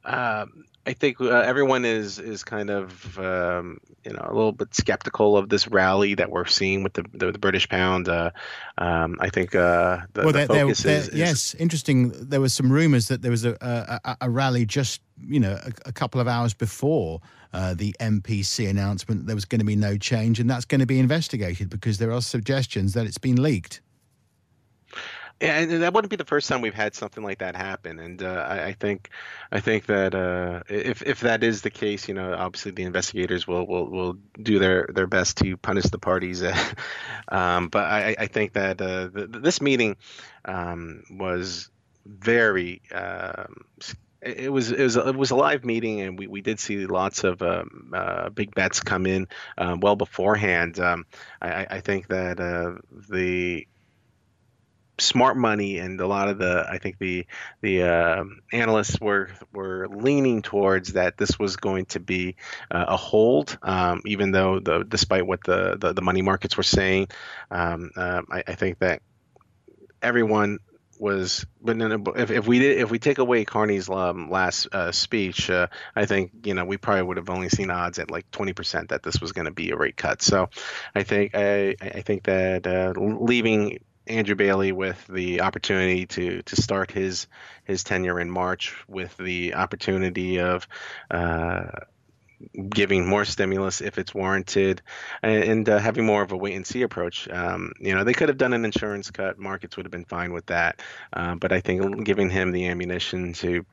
um, 0.04 0.64
I 0.86 0.92
think 0.92 1.20
uh, 1.20 1.28
everyone 1.28 1.84
is 1.84 2.18
is 2.18 2.44
kind 2.44 2.68
of 2.68 3.18
um, 3.18 3.78
you 4.04 4.12
know 4.12 4.22
a 4.22 4.34
little 4.34 4.52
bit 4.52 4.74
skeptical 4.74 5.36
of 5.36 5.48
this 5.48 5.66
rally 5.68 6.14
that 6.14 6.30
we're 6.30 6.46
seeing 6.46 6.82
with 6.82 6.92
the 6.94 7.04
the, 7.12 7.32
the 7.32 7.38
British 7.38 7.68
pound. 7.68 8.08
Uh, 8.08 8.30
um, 8.76 9.16
I 9.20 9.30
think 9.30 9.54
uh, 9.54 10.00
the, 10.12 10.22
well, 10.24 10.32
the 10.32 10.46
focus 10.46 10.82
there, 10.82 10.98
is, 10.98 11.08
is, 11.08 11.14
yes, 11.14 11.54
interesting. 11.54 12.10
There 12.10 12.40
was 12.40 12.52
some 12.52 12.70
rumours 12.70 13.08
that 13.08 13.22
there 13.22 13.30
was 13.30 13.44
a, 13.44 13.56
a, 14.04 14.16
a, 14.20 14.30
rally 14.30 14.66
just 14.66 15.00
you 15.26 15.40
know 15.40 15.58
a, 15.62 15.72
a 15.86 15.92
couple 15.92 16.20
of 16.20 16.28
hours 16.28 16.52
before 16.52 17.20
uh, 17.54 17.72
the 17.72 17.94
MPC 18.00 18.68
announcement 18.68 19.26
there 19.26 19.36
was 19.36 19.46
going 19.46 19.60
to 19.60 19.64
be 19.64 19.76
no 19.76 19.96
change, 19.96 20.38
and 20.38 20.50
that's 20.50 20.66
going 20.66 20.80
to 20.80 20.86
be 20.86 20.98
investigated 20.98 21.70
because 21.70 21.98
there 21.98 22.12
are 22.12 22.20
suggestions 22.20 22.92
that 22.92 23.06
it's 23.06 23.18
been 23.18 23.40
leaked. 23.40 23.80
Yeah, 25.40 25.58
and 25.58 25.82
that 25.82 25.92
wouldn't 25.92 26.10
be 26.10 26.16
the 26.16 26.24
first 26.24 26.48
time 26.48 26.60
we've 26.60 26.72
had 26.72 26.94
something 26.94 27.22
like 27.22 27.38
that 27.38 27.56
happen. 27.56 27.98
And 27.98 28.22
uh, 28.22 28.46
I, 28.48 28.66
I, 28.66 28.72
think, 28.72 29.10
I 29.50 29.60
think 29.60 29.86
that 29.86 30.14
uh, 30.14 30.62
if 30.68 31.02
if 31.02 31.20
that 31.20 31.42
is 31.42 31.62
the 31.62 31.70
case, 31.70 32.08
you 32.08 32.14
know, 32.14 32.32
obviously 32.32 32.70
the 32.70 32.84
investigators 32.84 33.46
will 33.46 33.66
will, 33.66 33.90
will 33.90 34.16
do 34.40 34.58
their, 34.58 34.88
their 34.94 35.08
best 35.08 35.36
to 35.38 35.56
punish 35.56 35.84
the 35.84 35.98
parties. 35.98 36.42
um, 37.28 37.68
but 37.68 37.84
I, 37.84 38.14
I 38.18 38.26
think 38.26 38.52
that 38.52 38.80
uh, 38.80 39.08
the, 39.12 39.26
this 39.26 39.60
meeting 39.60 39.96
um, 40.44 41.02
was 41.10 41.68
very 42.06 42.80
um, 42.92 43.64
it 44.24 44.50
was 44.50 44.70
it 44.70 44.82
was 44.82 44.96
it 44.96 45.16
was 45.16 45.30
a 45.30 45.36
live 45.36 45.64
meeting, 45.64 46.00
and 46.00 46.18
we, 46.18 46.26
we 46.26 46.40
did 46.40 46.58
see 46.58 46.86
lots 46.86 47.24
of 47.24 47.42
um, 47.42 47.92
uh, 47.94 48.30
big 48.30 48.54
bets 48.54 48.80
come 48.80 49.06
in 49.06 49.28
um, 49.58 49.80
well 49.80 49.96
beforehand. 49.96 50.78
Um, 50.80 51.06
I, 51.42 51.66
I 51.68 51.80
think 51.80 52.08
that 52.08 52.40
uh, 52.40 52.80
the 53.10 53.66
smart 54.98 55.36
money 55.36 55.78
and 55.78 56.00
a 56.00 56.06
lot 56.06 56.28
of 56.28 56.38
the 56.38 56.66
I 56.68 56.78
think 56.78 56.98
the 56.98 57.26
the 57.60 57.82
uh, 57.82 58.24
analysts 58.52 59.00
were 59.00 59.30
were 59.52 59.88
leaning 59.88 60.42
towards 60.42 60.92
that 60.92 61.16
this 61.16 61.38
was 61.38 61.56
going 61.56 61.86
to 61.86 62.00
be 62.00 62.36
uh, 62.70 62.84
a 62.88 62.96
hold, 62.96 63.58
um, 63.62 64.02
even 64.06 64.30
though 64.30 64.60
the 64.60 64.84
despite 64.84 65.26
what 65.26 65.42
the 65.44 65.76
the, 65.78 65.92
the 65.92 66.02
money 66.02 66.22
markets 66.22 66.56
were 66.56 66.62
saying, 66.62 67.08
um, 67.50 67.90
uh, 67.96 68.22
I, 68.30 68.44
I, 68.46 68.54
think 68.54 68.78
that 68.78 69.02
everyone 70.00 70.58
was 70.98 71.44
but 71.60 71.76
if, 72.16 72.30
if 72.30 72.46
we 72.46 72.60
did 72.60 72.78
if 72.78 72.90
we 72.90 72.98
take 72.98 73.18
away 73.18 73.44
Carney's 73.44 73.88
um, 73.88 74.30
last 74.30 74.68
uh, 74.72 74.92
speech, 74.92 75.50
uh, 75.50 75.66
I 75.96 76.06
think 76.06 76.30
you 76.44 76.54
know 76.54 76.64
we 76.64 76.76
probably 76.76 77.02
would 77.02 77.16
have 77.16 77.30
only 77.30 77.48
seen 77.48 77.70
odds 77.70 77.98
at 77.98 78.10
like 78.10 78.30
twenty 78.30 78.52
percent 78.52 78.90
that 78.90 79.02
this 79.02 79.20
was 79.20 79.32
going 79.32 79.46
to 79.46 79.50
be 79.50 79.70
a 79.70 79.76
rate 79.76 79.96
cut. 79.96 80.22
So 80.22 80.50
I 80.94 81.02
think 81.02 81.34
I 81.34 81.74
I 81.80 82.02
think 82.02 82.24
that 82.24 82.66
uh, 82.66 82.92
leaving 82.96 83.80
Andrew 84.06 84.34
Bailey 84.34 84.72
with 84.72 85.06
the 85.06 85.40
opportunity 85.40 86.06
to 86.06 86.42
to 86.42 86.56
start 86.56 86.90
his 86.90 87.26
his 87.64 87.84
tenure 87.84 88.20
in 88.20 88.30
March 88.30 88.74
with 88.88 89.16
the 89.16 89.54
opportunity 89.54 90.40
of 90.40 90.66
uh, 91.10 91.66
giving 92.68 93.06
more 93.06 93.24
stimulus 93.24 93.80
if 93.80 93.98
it's 93.98 94.14
warranted 94.14 94.82
and, 95.22 95.44
and 95.44 95.68
uh, 95.68 95.78
having 95.78 96.04
more 96.04 96.22
of 96.22 96.32
a 96.32 96.36
wait 96.36 96.54
and 96.54 96.66
see 96.66 96.82
approach. 96.82 97.28
Um, 97.28 97.72
you 97.80 97.94
know, 97.94 98.04
they 98.04 98.12
could 98.12 98.28
have 98.28 98.38
done 98.38 98.52
an 98.52 98.64
insurance 98.64 99.10
cut; 99.10 99.38
markets 99.38 99.76
would 99.76 99.86
have 99.86 99.92
been 99.92 100.04
fine 100.04 100.32
with 100.32 100.46
that. 100.46 100.80
Uh, 101.12 101.34
but 101.36 101.52
I 101.52 101.60
think 101.60 102.04
giving 102.04 102.30
him 102.30 102.52
the 102.52 102.66
ammunition 102.68 103.32
to 103.34 103.64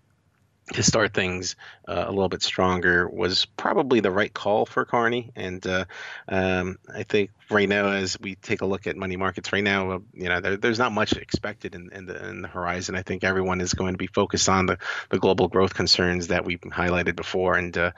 to 0.74 0.84
start 0.84 1.14
things 1.14 1.56
uh, 1.88 2.06
a 2.08 2.12
little 2.12 2.30
bit 2.30 2.42
stronger 2.42 3.10
was 3.10 3.46
probably 3.46 4.00
the 4.00 4.12
right 4.12 4.34
call 4.34 4.66
for 4.66 4.86
Carney. 4.86 5.32
And 5.36 5.66
uh, 5.68 5.86
um, 6.30 6.78
I 6.94 7.04
think 7.04 7.32
right 7.50 7.68
now, 7.68 7.90
as 7.90 8.18
we 8.20 8.36
take 8.36 8.62
a 8.62 8.66
look 8.66 8.88
at 8.88 8.96
money 8.96 9.18
markets 9.18 9.52
right 9.52 9.64
now, 9.64 9.92
uh, 9.92 10.00
you 10.14 10.30
know, 10.30 10.40
there, 10.40 10.56
there's 10.56 10.80
not 10.80 10.94
much 10.94 11.14
expected 11.14 11.76
in, 11.76 11.92
in, 11.92 12.06
the, 12.06 12.30
in 12.30 12.42
the 12.42 12.48
horizon. 12.48 12.96
I 12.96 13.02
think 13.02 13.24
everyone 13.24 13.60
is 13.60 13.74
going 13.74 13.94
to 13.94 13.98
be 13.98 14.08
focused 14.08 14.48
on 14.48 14.66
the, 14.68 14.78
the 15.10 15.20
global 15.20 15.50
growth 15.50 15.74
concerns 15.74 16.28
that 16.28 16.46
we 16.46 16.58
highlighted 16.58 17.18
before, 17.18 17.58
and 17.58 17.78
uh, 17.78 17.92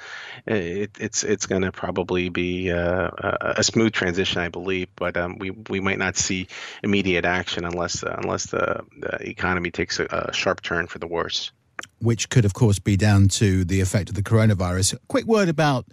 it, 0.48 0.92
it's 1.00 1.24
it's 1.24 1.46
going 1.46 1.62
to 1.62 1.72
probably 1.72 2.30
be 2.30 2.72
uh, 2.72 3.10
a, 3.18 3.54
a, 3.58 3.64
smooth 3.64 3.94
transition, 3.94 4.42
I 4.42 4.50
believe. 4.50 4.88
But 4.96 5.18
um, 5.18 5.38
we 5.38 5.52
we 5.52 5.80
might 5.80 6.00
not 6.00 6.16
see 6.18 6.48
immediate 6.82 7.26
action 7.26 7.66
unless 7.66 8.04
uh, 8.04 8.16
unless 8.18 8.48
the, 8.48 8.84
the 8.98 9.30
economy 9.30 9.72
takes 9.72 10.00
a, 10.00 10.06
a 10.06 10.34
sharp 10.34 10.62
turn 10.62 10.88
for 10.88 11.00
the 11.00 11.08
worse 11.08 11.52
which 12.00 12.30
could, 12.30 12.46
of 12.46 12.54
course, 12.54 12.80
be 12.80 12.98
down 12.98 13.28
to 13.30 13.64
the 13.64 13.82
effect 13.82 14.10
of 14.10 14.16
the 14.16 14.24
coronavirus. 14.24 14.98
Quick 15.08 15.26
word 15.26 15.50
about 15.50 15.86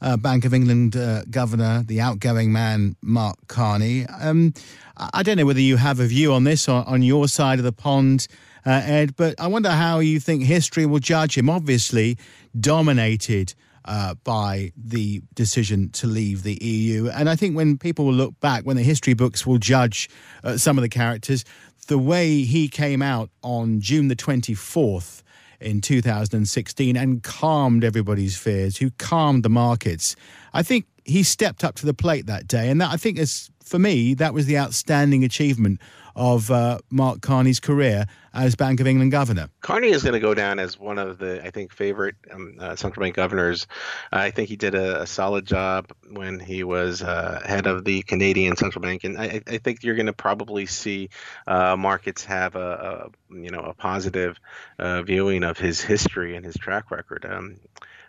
uh, 0.00 0.16
Bank 0.16 0.44
of 0.44 0.54
England 0.54 0.96
uh, 0.96 1.22
governor, 1.30 1.82
the 1.86 2.00
outgoing 2.00 2.52
man, 2.52 2.96
Mark 3.02 3.36
Carney. 3.48 4.06
Um, 4.06 4.54
I 4.96 5.22
don't 5.22 5.36
know 5.36 5.46
whether 5.46 5.60
you 5.60 5.76
have 5.76 6.00
a 6.00 6.06
view 6.06 6.32
on 6.32 6.44
this 6.44 6.68
on 6.68 7.02
your 7.02 7.28
side 7.28 7.58
of 7.58 7.64
the 7.64 7.72
pond, 7.72 8.26
uh, 8.66 8.82
Ed, 8.84 9.16
but 9.16 9.34
I 9.40 9.46
wonder 9.46 9.70
how 9.70 9.98
you 10.00 10.20
think 10.20 10.44
history 10.44 10.86
will 10.86 10.98
judge 10.98 11.36
him. 11.36 11.48
Obviously, 11.50 12.18
dominated. 12.58 13.54
Uh, 13.84 14.12
by 14.22 14.70
the 14.76 15.22
decision 15.32 15.88
to 15.88 16.06
leave 16.06 16.42
the 16.42 16.62
EU. 16.62 17.08
And 17.08 17.26
I 17.26 17.36
think 17.36 17.56
when 17.56 17.78
people 17.78 18.04
will 18.04 18.12
look 18.12 18.38
back, 18.38 18.64
when 18.64 18.76
the 18.76 18.82
history 18.82 19.14
books 19.14 19.46
will 19.46 19.56
judge 19.56 20.10
uh, 20.44 20.58
some 20.58 20.76
of 20.76 20.82
the 20.82 20.90
characters, 20.90 21.42
the 21.86 21.96
way 21.96 22.42
he 22.42 22.68
came 22.68 23.00
out 23.00 23.30
on 23.42 23.80
June 23.80 24.08
the 24.08 24.16
24th 24.16 25.22
in 25.60 25.80
2016 25.80 26.96
and 26.96 27.22
calmed 27.22 27.84
everybody's 27.84 28.36
fears, 28.36 28.76
who 28.76 28.90
calmed 28.92 29.42
the 29.42 29.48
markets. 29.48 30.16
I 30.52 30.62
think 30.62 30.86
he 31.04 31.22
stepped 31.22 31.64
up 31.64 31.74
to 31.76 31.86
the 31.86 31.94
plate 31.94 32.26
that 32.26 32.46
day, 32.46 32.70
and 32.70 32.80
that 32.80 32.92
I 32.92 32.96
think 32.96 33.18
is 33.18 33.50
for 33.62 33.78
me 33.78 34.14
that 34.14 34.32
was 34.32 34.46
the 34.46 34.58
outstanding 34.58 35.24
achievement 35.24 35.80
of 36.18 36.50
uh, 36.50 36.78
Mark 36.90 37.22
Carney's 37.22 37.60
career 37.60 38.06
as 38.34 38.56
Bank 38.56 38.80
of 38.80 38.86
England 38.86 39.12
governor. 39.12 39.48
Carney 39.60 39.88
is 39.88 40.02
going 40.02 40.14
to 40.14 40.20
go 40.20 40.34
down 40.34 40.58
as 40.58 40.78
one 40.78 40.98
of 40.98 41.18
the, 41.18 41.44
I 41.44 41.50
think, 41.50 41.72
favorite 41.72 42.16
um, 42.30 42.56
uh, 42.58 42.76
central 42.76 43.04
bank 43.04 43.14
governors. 43.14 43.68
I 44.12 44.30
think 44.30 44.48
he 44.48 44.56
did 44.56 44.74
a, 44.74 45.02
a 45.02 45.06
solid 45.06 45.46
job 45.46 45.92
when 46.10 46.40
he 46.40 46.64
was 46.64 47.02
uh, 47.02 47.40
head 47.46 47.66
of 47.66 47.84
the 47.84 48.02
Canadian 48.02 48.56
central 48.56 48.82
bank, 48.82 49.04
and 49.04 49.16
I, 49.16 49.40
I 49.46 49.58
think 49.58 49.84
you're 49.84 49.94
going 49.94 50.06
to 50.06 50.12
probably 50.12 50.66
see 50.66 51.10
uh, 51.46 51.76
markets 51.76 52.24
have 52.24 52.56
a, 52.56 53.10
a, 53.30 53.34
you 53.34 53.50
know 53.50 53.60
a 53.60 53.74
positive 53.74 54.38
uh, 54.78 55.02
viewing 55.02 55.44
of 55.44 55.56
his 55.56 55.80
history 55.80 56.34
and 56.34 56.44
his 56.44 56.56
track 56.56 56.90
record. 56.90 57.24
Um, 57.24 57.60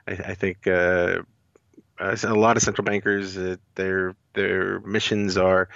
I, 0.08 0.12
I, 0.14 0.34
think. 0.34 0.68
Uh, 0.68 1.22
a 2.00 2.34
lot 2.34 2.56
of 2.56 2.64
central 2.64 2.86
bankers, 2.86 3.38
their 3.76 4.16
their 4.34 4.80
missions 4.82 5.38
are 5.38 5.68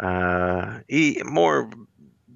more 0.00 1.70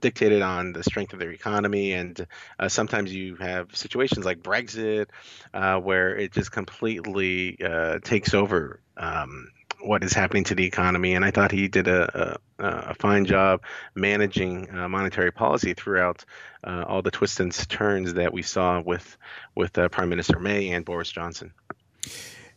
dictated 0.04 0.42
on 0.42 0.74
the 0.74 0.84
strength 0.84 1.14
of 1.14 1.18
their 1.18 1.32
economy. 1.32 1.94
And 1.94 2.26
uh, 2.58 2.68
sometimes 2.68 3.12
you 3.12 3.36
have 3.36 3.74
situations 3.74 4.26
like 4.26 4.42
Brexit, 4.42 5.06
uh, 5.54 5.78
where 5.78 6.14
it 6.14 6.30
just 6.30 6.52
completely 6.52 7.56
uh, 7.64 8.00
takes 8.04 8.34
over 8.34 8.80
um, 8.98 9.48
what 9.80 10.04
is 10.04 10.12
happening 10.12 10.44
to 10.44 10.54
the 10.54 10.66
economy. 10.66 11.14
And 11.14 11.24
I 11.24 11.30
thought 11.30 11.50
he 11.50 11.68
did 11.68 11.88
a, 11.88 12.38
a, 12.58 12.66
a 12.90 12.94
fine 12.94 13.24
job 13.24 13.62
managing 13.94 14.70
uh, 14.70 14.90
monetary 14.90 15.32
policy 15.32 15.72
throughout 15.72 16.22
uh, 16.64 16.84
all 16.86 17.00
the 17.00 17.10
twists 17.10 17.40
and 17.40 17.52
turns 17.70 18.12
that 18.14 18.32
we 18.32 18.42
saw 18.42 18.82
with 18.82 19.16
with 19.54 19.76
uh, 19.78 19.88
Prime 19.88 20.10
Minister 20.10 20.38
May 20.38 20.70
and 20.70 20.84
Boris 20.84 21.10
Johnson. 21.10 21.52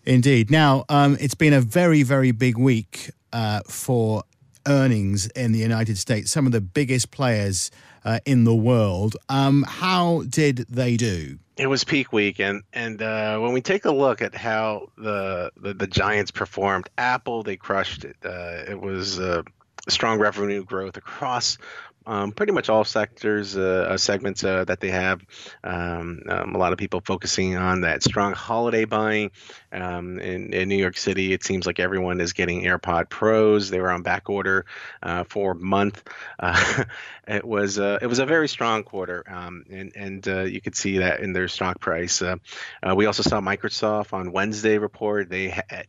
Indeed. 0.05 0.51
Now, 0.51 0.83
um, 0.89 1.17
it's 1.19 1.35
been 1.35 1.53
a 1.53 1.61
very, 1.61 2.03
very 2.03 2.31
big 2.31 2.57
week 2.57 3.11
uh, 3.33 3.61
for 3.67 4.23
earnings 4.67 5.27
in 5.27 5.51
the 5.51 5.59
United 5.59 5.97
States, 5.97 6.31
some 6.31 6.45
of 6.45 6.51
the 6.51 6.62
biggest 6.62 7.12
players 7.12 7.71
uh, 8.05 8.19
in 8.25 8.43
the 8.43 8.55
world. 8.55 9.17
Um, 9.29 9.63
how 9.67 10.24
did 10.29 10.57
they 10.69 10.97
do? 10.97 11.39
It 11.57 11.67
was 11.67 11.83
peak 11.83 12.13
week, 12.13 12.39
and 12.39 12.62
and 12.71 13.01
uh, 13.01 13.39
when 13.39 13.51
we 13.51 13.62
take 13.62 13.86
a 13.86 13.91
look 13.91 14.21
at 14.21 14.36
how 14.36 14.89
the, 14.97 15.51
the, 15.57 15.74
the 15.74 15.88
giants 15.88 16.29
performed, 16.29 16.88
Apple 16.97 17.41
they 17.41 17.57
crushed 17.57 18.05
it. 18.05 18.15
Uh, 18.24 18.63
it 18.69 18.79
was 18.79 19.19
uh, 19.19 19.41
strong 19.89 20.19
revenue 20.19 20.63
growth 20.63 20.97
across 20.97 21.57
um, 22.07 22.31
pretty 22.31 22.53
much 22.53 22.69
all 22.69 22.85
sectors, 22.85 23.57
uh, 23.57 23.87
uh, 23.89 23.97
segments 23.97 24.41
uh, 24.43 24.63
that 24.63 24.79
they 24.79 24.89
have. 24.89 25.21
Um, 25.63 26.21
um, 26.29 26.55
a 26.55 26.57
lot 26.57 26.71
of 26.71 26.79
people 26.79 27.01
focusing 27.01 27.57
on 27.57 27.81
that 27.81 28.01
strong 28.01 28.31
holiday 28.31 28.85
buying. 28.85 29.31
Um, 29.73 30.17
in, 30.19 30.53
in, 30.53 30.69
New 30.69 30.77
York 30.77 30.95
City, 30.97 31.33
it 31.33 31.43
seems 31.43 31.67
like 31.67 31.79
everyone 31.79 32.21
is 32.21 32.31
getting 32.31 32.63
AirPod 32.63 33.09
Pros. 33.09 33.69
They 33.69 33.81
were 33.81 33.91
on 33.91 34.03
back 34.03 34.29
order 34.29 34.65
uh, 35.03 35.25
for 35.25 35.51
a 35.51 35.55
month. 35.55 36.03
Uh, 36.39 36.83
it 37.27 37.43
was 37.43 37.77
it 37.77 38.07
was 38.07 38.19
a 38.19 38.25
very 38.25 38.47
strong 38.47 38.83
quarter, 38.83 39.23
um, 39.27 39.65
and 39.71 39.91
and 39.95 40.51
you 40.51 40.61
could 40.61 40.75
see 40.75 40.99
that 40.99 41.19
in 41.19 41.33
their 41.33 41.47
stock 41.47 41.79
price. 41.79 42.21
we 42.95 43.05
also 43.07 43.23
saw 43.23 43.41
Microsoft 43.41 44.13
on 44.13 44.31
Wednesday 44.31 44.77
report. 44.77 45.29
They 45.29 45.49
had 45.49 45.87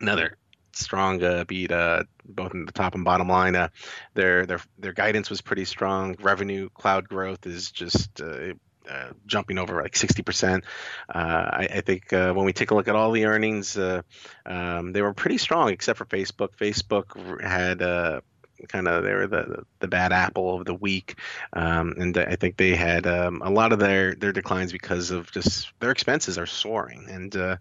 another 0.00 0.36
strong 0.76 1.22
uh, 1.22 1.44
beat 1.44 1.72
uh, 1.72 2.04
both 2.24 2.54
in 2.54 2.64
the 2.64 2.72
top 2.72 2.94
and 2.94 3.04
bottom 3.04 3.28
line. 3.28 3.56
Uh, 3.56 3.68
their 4.14 4.46
their 4.46 4.60
their 4.78 4.92
guidance 4.92 5.30
was 5.30 5.40
pretty 5.40 5.64
strong. 5.64 6.16
Revenue 6.20 6.68
cloud 6.70 7.08
growth 7.08 7.46
is 7.46 7.70
just 7.70 8.20
uh, 8.20 8.54
uh, 8.88 9.10
jumping 9.26 9.58
over 9.58 9.82
like 9.82 9.94
60%. 9.94 10.62
Uh, 11.08 11.18
I, 11.18 11.68
I, 11.74 11.80
think 11.80 12.12
uh, 12.12 12.32
when 12.34 12.44
we 12.44 12.52
take 12.52 12.70
a 12.70 12.74
look 12.74 12.86
at 12.86 12.94
all 12.94 13.12
the 13.12 13.24
earnings, 13.24 13.78
uh, 13.78 14.02
um, 14.44 14.92
they 14.92 15.00
were 15.00 15.14
pretty 15.14 15.38
strong, 15.38 15.70
except 15.70 15.96
for 15.96 16.04
Facebook. 16.04 16.50
Facebook 16.60 17.42
had 17.42 17.80
uh, 17.80 18.20
kind 18.68 18.88
of 18.88 19.02
they 19.04 19.12
were 19.12 19.26
the 19.26 19.64
the 19.80 19.88
bad 19.88 20.12
apple 20.12 20.58
of 20.58 20.64
the 20.64 20.74
week, 20.74 21.16
um, 21.52 21.94
and 21.98 22.16
I 22.16 22.36
think 22.36 22.56
they 22.56 22.74
had 22.74 23.06
um, 23.06 23.42
a 23.44 23.50
lot 23.50 23.72
of 23.72 23.78
their 23.78 24.14
their 24.14 24.32
declines 24.32 24.72
because 24.72 25.10
of 25.10 25.30
just 25.30 25.72
their 25.80 25.90
expenses 25.90 26.38
are 26.38 26.46
soaring, 26.46 27.06
and 27.08 27.34
uh, 27.36 27.56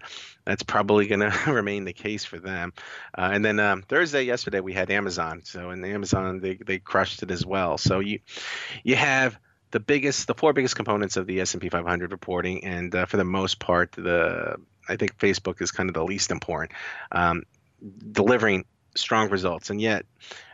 that's 0.46 0.64
probably 0.64 1.08
going 1.08 1.20
to 1.32 1.52
remain 1.52 1.86
the 1.86 1.94
case 1.94 2.26
for 2.26 2.40
them. 2.40 2.74
Uh, 3.18 3.30
and 3.34 3.44
then 3.44 3.60
um, 3.60 3.82
Thursday, 3.82 4.24
yesterday, 4.24 4.60
we 4.60 4.74
had 4.74 4.92
Amazon. 4.92 5.42
So 5.44 5.72
in 5.72 5.84
Amazon, 5.84 6.40
they 6.40 6.56
they 6.56 6.80
crushed 6.80 7.24
it 7.24 7.32
as 7.32 7.46
well. 7.46 7.78
So 7.78 8.00
you 8.00 8.20
you 8.84 8.96
have 8.96 9.38
the 9.74 9.80
biggest, 9.80 10.28
the 10.28 10.36
four 10.36 10.54
biggest 10.54 10.76
components 10.76 11.18
of 11.18 11.26
the 11.26 11.42
S&P 11.42 11.68
500 11.68 12.12
reporting, 12.12 12.64
and 12.64 12.94
uh, 12.94 13.06
for 13.08 13.18
the 13.18 13.24
most 13.24 13.60
part, 13.60 13.92
the 13.94 14.56
I 14.88 14.96
think 14.98 15.18
Facebook 15.18 15.62
is 15.62 15.72
kind 15.72 15.90
of 15.90 15.96
the 15.96 16.04
least 16.04 16.30
important, 16.30 16.74
um, 17.12 17.44
delivering 18.12 18.66
strong 18.96 19.30
results, 19.30 19.70
and 19.72 19.82
yet 19.82 20.06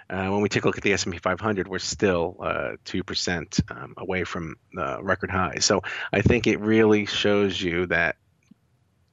uh, 0.10 0.28
when 0.30 0.42
we 0.42 0.50
take 0.50 0.64
a 0.64 0.68
look 0.68 0.78
at 0.78 0.84
the 0.84 0.94
S&P 0.94 1.18
500, 1.18 1.68
we're 1.68 1.80
still 1.80 2.38
uh, 2.40 2.72
two 2.84 3.00
uh, 3.00 3.04
percent 3.04 3.60
um, 3.70 3.94
away 3.98 4.24
from 4.24 4.56
the 4.74 5.00
record 5.02 5.30
high. 5.30 5.60
So 5.60 5.82
I 6.12 6.22
think 6.22 6.48
it 6.48 6.60
really 6.60 7.06
shows 7.06 7.62
you 7.62 7.86
that 7.88 8.16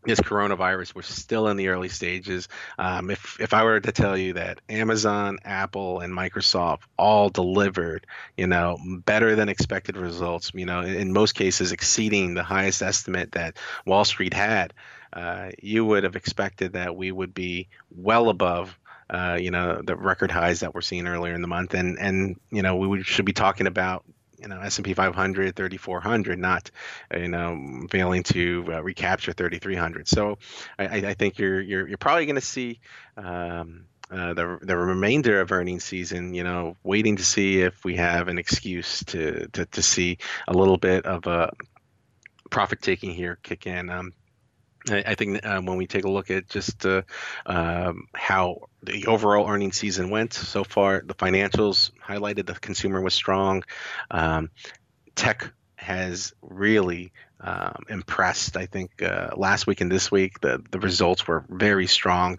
this 0.07 0.21
coronavirus. 0.21 0.95
We're 0.95 1.03
still 1.03 1.49
in 1.49 1.57
the 1.57 1.69
early 1.69 1.89
stages. 1.89 2.49
Um, 2.79 3.11
if 3.11 3.39
if 3.41 3.53
I 3.53 3.65
were 3.65 3.81
to 3.81 3.93
tell 3.93 4.17
you 4.17 4.35
that 4.35 4.61
Amazon, 4.69 5.39
Apple, 5.45 6.01
and 6.01 6.13
Microsoft 6.13 6.83
all 6.97 7.29
delivered, 7.29 8.07
you 8.37 8.47
know, 8.47 8.79
better 9.05 9.35
than 9.35 9.49
expected 9.49 9.97
results, 9.97 10.53
you 10.55 10.65
know, 10.65 10.81
in, 10.81 11.13
most 11.13 11.35
cases 11.35 11.73
exceeding 11.73 12.35
the 12.35 12.43
highest 12.43 12.83
estimate 12.83 13.33
that 13.33 13.57
Wall 13.85 14.05
Street 14.05 14.35
had, 14.35 14.73
uh, 15.13 15.51
you 15.63 15.85
would 15.85 16.05
have 16.05 16.17
expected 16.17 16.75
that 16.75 16.97
we 16.97 17.11
would 17.11 17.35
be 17.35 17.69
well 17.91 18.29
above. 18.29 18.79
Uh, 19.09 19.39
you 19.41 19.51
know 19.51 19.81
the 19.83 19.97
record 19.97 20.31
highs 20.31 20.61
that 20.61 20.75
we're 20.75 20.81
seeing 20.81 21.07
earlier 21.07 21.35
in 21.35 21.43
the 21.43 21.49
month, 21.49 21.75
and 21.75 21.99
and 21.99 22.41
you 22.51 22.63
know 22.63 22.77
we 22.77 23.03
should 23.03 23.25
be 23.25 23.33
talking 23.33 23.67
about 23.67 24.05
you 24.41 24.49
know 24.49 24.61
S&P 24.61 24.95
500, 24.95 25.57
3400, 25.57 26.39
not 26.39 26.71
you 27.15 27.29
know 27.29 27.87
failing 27.91 28.23
to 28.25 28.65
uh, 28.69 28.83
recapture 28.83 29.33
3300. 29.33 30.09
So 30.09 30.39
I, 30.79 30.85
I, 30.85 31.15
think 31.15 31.39
you're 31.39 31.61
you're 31.61 31.89
you're 31.89 31.99
probably 31.99 32.27
going 32.27 32.37
to 32.37 32.41
see. 32.41 32.81
Um, 33.17 33.87
uh, 34.09 34.35
the 34.35 34.59
the 34.63 34.77
remainder 34.77 35.41
of 35.41 35.51
earnings 35.51 35.83
season, 35.83 36.33
you 36.33 36.45
know, 36.45 36.77
waiting 36.85 37.17
to 37.17 37.25
see 37.25 37.63
if 37.63 37.85
we 37.85 37.97
have 37.97 38.29
an 38.29 38.39
excuse 38.39 39.03
to 39.03 39.49
to, 39.49 39.67
to 39.67 39.83
see 39.83 40.19
a 40.47 40.53
little 40.53 40.77
bit 40.77 41.05
of 41.07 41.27
a 41.27 41.53
profit 42.49 42.81
taking 42.83 43.11
here 43.11 43.37
kick 43.43 43.67
in. 43.67 43.91
Um, 43.91 44.13
I, 44.89 45.17
think 45.17 45.45
uh, 45.45 45.61
when 45.61 45.77
we 45.77 45.89
take 45.89 46.05
a 46.05 46.11
look 46.11 46.31
at 46.31 46.49
just 46.49 46.87
uh, 46.87 47.03
um, 47.45 48.07
how 48.15 48.69
the 48.87 49.07
overall 49.07 49.49
earnings 49.49 49.77
season 49.77 50.11
went 50.11 50.33
so 50.33 50.65
far, 50.65 51.03
the 51.05 51.15
financials 51.15 51.91
highlighted 52.03 52.47
the 52.47 52.55
consumer 52.55 53.01
was 53.01 53.15
strong. 53.15 53.65
Um, 54.11 54.51
tech 55.15 55.53
has 55.77 56.33
really 56.41 57.13
um, 57.41 57.85
impressed. 57.89 58.57
I 58.57 58.67
think 58.67 59.03
uh, 59.03 59.31
last 59.37 59.67
week 59.67 59.81
and 59.81 59.93
this 59.93 60.11
week, 60.11 60.41
the, 60.41 60.63
the 60.71 60.79
results 60.79 61.27
were 61.27 61.45
very 61.49 61.87
strong. 61.87 62.39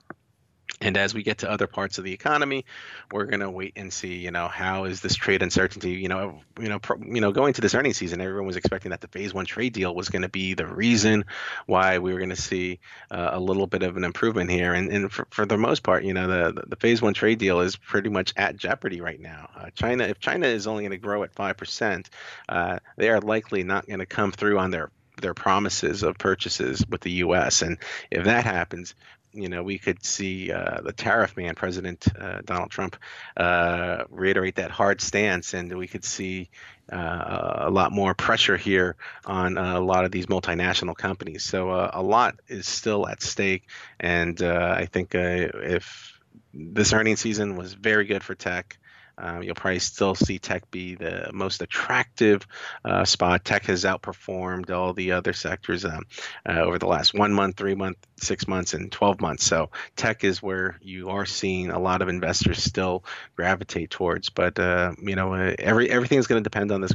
And 0.79 0.95
as 0.95 1.13
we 1.13 1.23
get 1.23 1.39
to 1.39 1.49
other 1.49 1.65
parts 1.65 1.97
of 1.97 2.03
the 2.03 2.13
economy, 2.13 2.65
we're 3.11 3.25
going 3.25 3.39
to 3.39 3.49
wait 3.49 3.73
and 3.77 3.91
see, 3.91 4.17
you 4.17 4.29
know, 4.29 4.47
how 4.47 4.83
is 4.83 5.01
this 5.01 5.15
trade 5.15 5.41
uncertainty, 5.41 5.93
you 5.93 6.07
know, 6.07 6.41
you 6.59 6.69
know, 6.69 6.77
pro, 6.77 6.97
you 6.97 7.19
know, 7.19 7.31
going 7.31 7.53
to 7.53 7.61
this 7.61 7.73
earnings 7.73 7.97
season, 7.97 8.21
everyone 8.21 8.45
was 8.45 8.57
expecting 8.57 8.91
that 8.91 9.01
the 9.01 9.07
phase 9.07 9.33
one 9.33 9.45
trade 9.45 9.73
deal 9.73 9.95
was 9.95 10.09
going 10.09 10.21
to 10.21 10.29
be 10.29 10.53
the 10.53 10.67
reason 10.67 11.25
why 11.65 11.97
we 11.97 12.13
were 12.13 12.19
going 12.19 12.29
to 12.29 12.35
see 12.35 12.79
uh, 13.09 13.29
a 13.33 13.39
little 13.39 13.65
bit 13.65 13.81
of 13.81 13.97
an 13.97 14.03
improvement 14.03 14.51
here. 14.51 14.73
And, 14.73 14.91
and 14.91 15.11
for, 15.11 15.27
for 15.31 15.45
the 15.47 15.57
most 15.57 15.81
part, 15.81 16.03
you 16.03 16.13
know, 16.13 16.27
the, 16.27 16.63
the 16.67 16.75
phase 16.75 17.01
one 17.01 17.15
trade 17.15 17.39
deal 17.39 17.61
is 17.61 17.75
pretty 17.75 18.09
much 18.09 18.33
at 18.37 18.55
jeopardy 18.55 19.01
right 19.01 19.19
now. 19.19 19.49
Uh, 19.55 19.69
China, 19.73 20.03
if 20.03 20.19
China 20.19 20.45
is 20.45 20.67
only 20.67 20.83
going 20.83 20.91
to 20.91 20.97
grow 20.97 21.23
at 21.23 21.33
5%, 21.33 22.05
uh, 22.49 22.79
they 22.97 23.09
are 23.09 23.19
likely 23.19 23.63
not 23.63 23.87
going 23.87 23.99
to 23.99 24.05
come 24.05 24.31
through 24.31 24.59
on 24.59 24.69
their 24.69 24.91
their 25.21 25.33
promises 25.33 26.03
of 26.03 26.17
purchases 26.17 26.85
with 26.87 27.01
the 27.01 27.11
U.S. 27.11 27.61
And 27.61 27.77
if 28.11 28.25
that 28.25 28.43
happens, 28.43 28.93
you 29.33 29.49
know, 29.49 29.63
we 29.63 29.77
could 29.77 30.03
see 30.03 30.51
uh, 30.51 30.81
the 30.81 30.93
tariff 30.93 31.37
man, 31.37 31.55
President 31.55 32.05
uh, 32.19 32.41
Donald 32.43 32.71
Trump, 32.71 32.95
uh, 33.35 34.03
reiterate 34.09 34.55
that 34.55 34.71
hard 34.71 35.01
stance, 35.01 35.53
and 35.53 35.75
we 35.77 35.87
could 35.87 36.03
see 36.03 36.49
uh, 36.91 37.55
a 37.59 37.69
lot 37.69 37.91
more 37.91 38.13
pressure 38.13 38.57
here 38.57 38.95
on 39.25 39.57
a 39.57 39.79
lot 39.79 40.05
of 40.05 40.11
these 40.11 40.27
multinational 40.27 40.95
companies. 40.95 41.43
So 41.43 41.69
uh, 41.69 41.91
a 41.93 42.01
lot 42.01 42.39
is 42.47 42.67
still 42.67 43.07
at 43.07 43.21
stake, 43.21 43.67
and 43.99 44.41
uh, 44.41 44.75
I 44.77 44.85
think 44.85 45.13
if 45.13 46.19
this 46.53 46.93
earnings 46.93 47.19
season 47.19 47.55
was 47.55 47.73
very 47.73 48.05
good 48.05 48.23
for 48.23 48.35
tech. 48.35 48.77
Um, 49.17 49.43
you'll 49.43 49.55
probably 49.55 49.79
still 49.79 50.15
see 50.15 50.37
tech 50.37 50.69
be 50.69 50.95
the 50.95 51.29
most 51.33 51.61
attractive 51.61 52.45
uh, 52.85 53.05
spot. 53.05 53.43
Tech 53.43 53.65
has 53.65 53.83
outperformed 53.83 54.69
all 54.69 54.93
the 54.93 55.13
other 55.13 55.33
sectors 55.33 55.85
um, 55.85 56.03
uh, 56.47 56.59
over 56.59 56.77
the 56.77 56.87
last 56.87 57.13
one 57.13 57.33
month, 57.33 57.57
three 57.57 57.75
months, 57.75 57.99
six 58.17 58.47
months, 58.47 58.73
and 58.73 58.91
12 58.91 59.19
months. 59.19 59.43
So 59.43 59.71
tech 59.95 60.23
is 60.23 60.41
where 60.41 60.77
you 60.81 61.09
are 61.09 61.25
seeing 61.25 61.69
a 61.69 61.79
lot 61.79 62.01
of 62.01 62.09
investors 62.09 62.63
still 62.63 63.03
gravitate 63.35 63.89
towards. 63.89 64.29
But 64.29 64.59
uh, 64.59 64.93
you 65.01 65.15
know, 65.15 65.33
uh, 65.33 65.55
every 65.57 65.89
everything 65.89 66.19
is 66.19 66.27
going 66.27 66.43
to 66.43 66.49
depend 66.49 66.71
on 66.71 66.81
this 66.81 66.93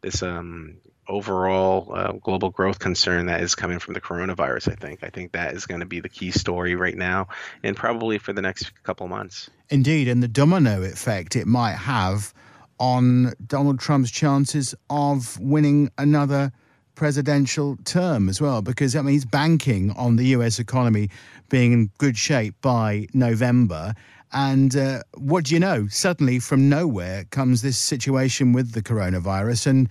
this 0.00 0.22
um, 0.22 0.76
overall 1.08 1.90
uh, 1.94 2.12
global 2.12 2.50
growth 2.50 2.78
concern 2.78 3.26
that 3.26 3.40
is 3.40 3.54
coming 3.54 3.78
from 3.78 3.94
the 3.94 4.00
coronavirus. 4.00 4.72
I 4.72 4.74
think. 4.74 5.02
I 5.02 5.10
think 5.10 5.32
that 5.32 5.54
is 5.54 5.66
going 5.66 5.80
to 5.80 5.86
be 5.86 6.00
the 6.00 6.08
key 6.08 6.30
story 6.30 6.74
right 6.74 6.96
now, 6.96 7.28
and 7.62 7.76
probably 7.76 8.18
for 8.18 8.32
the 8.32 8.42
next 8.42 8.70
couple 8.82 9.08
months. 9.08 9.50
Indeed, 9.70 10.08
and 10.08 10.22
the 10.22 10.28
domino 10.28 10.82
effect 10.82 11.36
it 11.36 11.46
might 11.46 11.76
have 11.76 12.32
on 12.78 13.32
Donald 13.46 13.80
Trump's 13.80 14.10
chances 14.10 14.74
of 14.88 15.38
winning 15.40 15.90
another 15.98 16.52
presidential 16.94 17.76
term 17.84 18.28
as 18.28 18.40
well, 18.40 18.60
because 18.62 18.96
I 18.96 19.02
mean 19.02 19.12
he's 19.12 19.24
banking 19.24 19.92
on 19.92 20.16
the 20.16 20.26
U.S. 20.26 20.58
economy 20.58 21.10
being 21.48 21.72
in 21.72 21.90
good 21.98 22.16
shape 22.16 22.54
by 22.60 23.06
November. 23.14 23.94
And 24.32 24.76
uh, 24.76 25.02
what 25.16 25.46
do 25.46 25.54
you 25.54 25.60
know? 25.60 25.86
Suddenly, 25.88 26.40
from 26.40 26.68
nowhere, 26.68 27.24
comes 27.30 27.62
this 27.62 27.78
situation 27.78 28.52
with 28.52 28.72
the 28.72 28.82
coronavirus, 28.82 29.68
and 29.68 29.88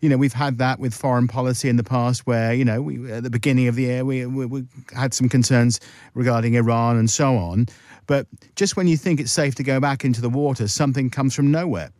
you 0.00 0.08
know, 0.08 0.16
we've 0.16 0.32
had 0.32 0.58
that 0.58 0.78
with 0.78 0.94
foreign 0.94 1.28
policy 1.28 1.68
in 1.68 1.76
the 1.76 1.84
past 1.84 2.26
where, 2.26 2.52
you 2.52 2.64
know, 2.64 2.82
we, 2.82 3.10
at 3.10 3.22
the 3.22 3.30
beginning 3.30 3.68
of 3.68 3.74
the 3.74 3.82
year, 3.82 4.04
we, 4.04 4.26
we, 4.26 4.46
we, 4.46 4.64
had 4.94 5.14
some 5.14 5.28
concerns 5.28 5.80
regarding 6.14 6.54
Iran 6.54 6.96
and 6.96 7.10
so 7.10 7.36
on. 7.36 7.66
But 8.06 8.26
just 8.54 8.76
when 8.76 8.86
you 8.86 8.96
think 8.96 9.20
it's 9.20 9.32
safe 9.32 9.54
to 9.56 9.62
go 9.62 9.80
back 9.80 10.04
into 10.04 10.20
the 10.20 10.30
water, 10.30 10.68
something 10.68 11.10
comes 11.10 11.34
from 11.34 11.50
nowhere. 11.50 11.90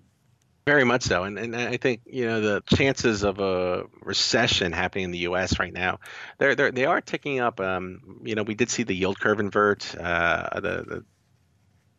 Very 0.67 0.85
much 0.85 1.03
so, 1.03 1.23
and 1.23 1.39
and 1.39 1.55
I 1.55 1.77
think 1.77 2.01
you 2.07 2.27
know 2.27 2.41
the 2.41 2.61
chances 2.75 3.23
of 3.23 3.39
a 3.39 3.85
recession 4.03 4.73
happening 4.73 5.05
in 5.05 5.11
the 5.13 5.19
U.S. 5.19 5.61
right 5.61 5.73
now, 5.73 6.01
they're, 6.39 6.57
they're 6.57 6.73
they 6.73 6.87
are 6.87 7.01
ticking 7.01 7.39
up. 7.39 7.61
Um, 7.61 8.21
you 8.25 8.35
know, 8.35 8.43
we 8.43 8.57
did 8.57 8.69
see 8.69 8.83
the 8.83 8.93
yield 8.93 9.21
curve 9.21 9.39
invert. 9.39 9.95
Uh, 9.95 10.59
the, 10.59 10.61
the 10.61 11.05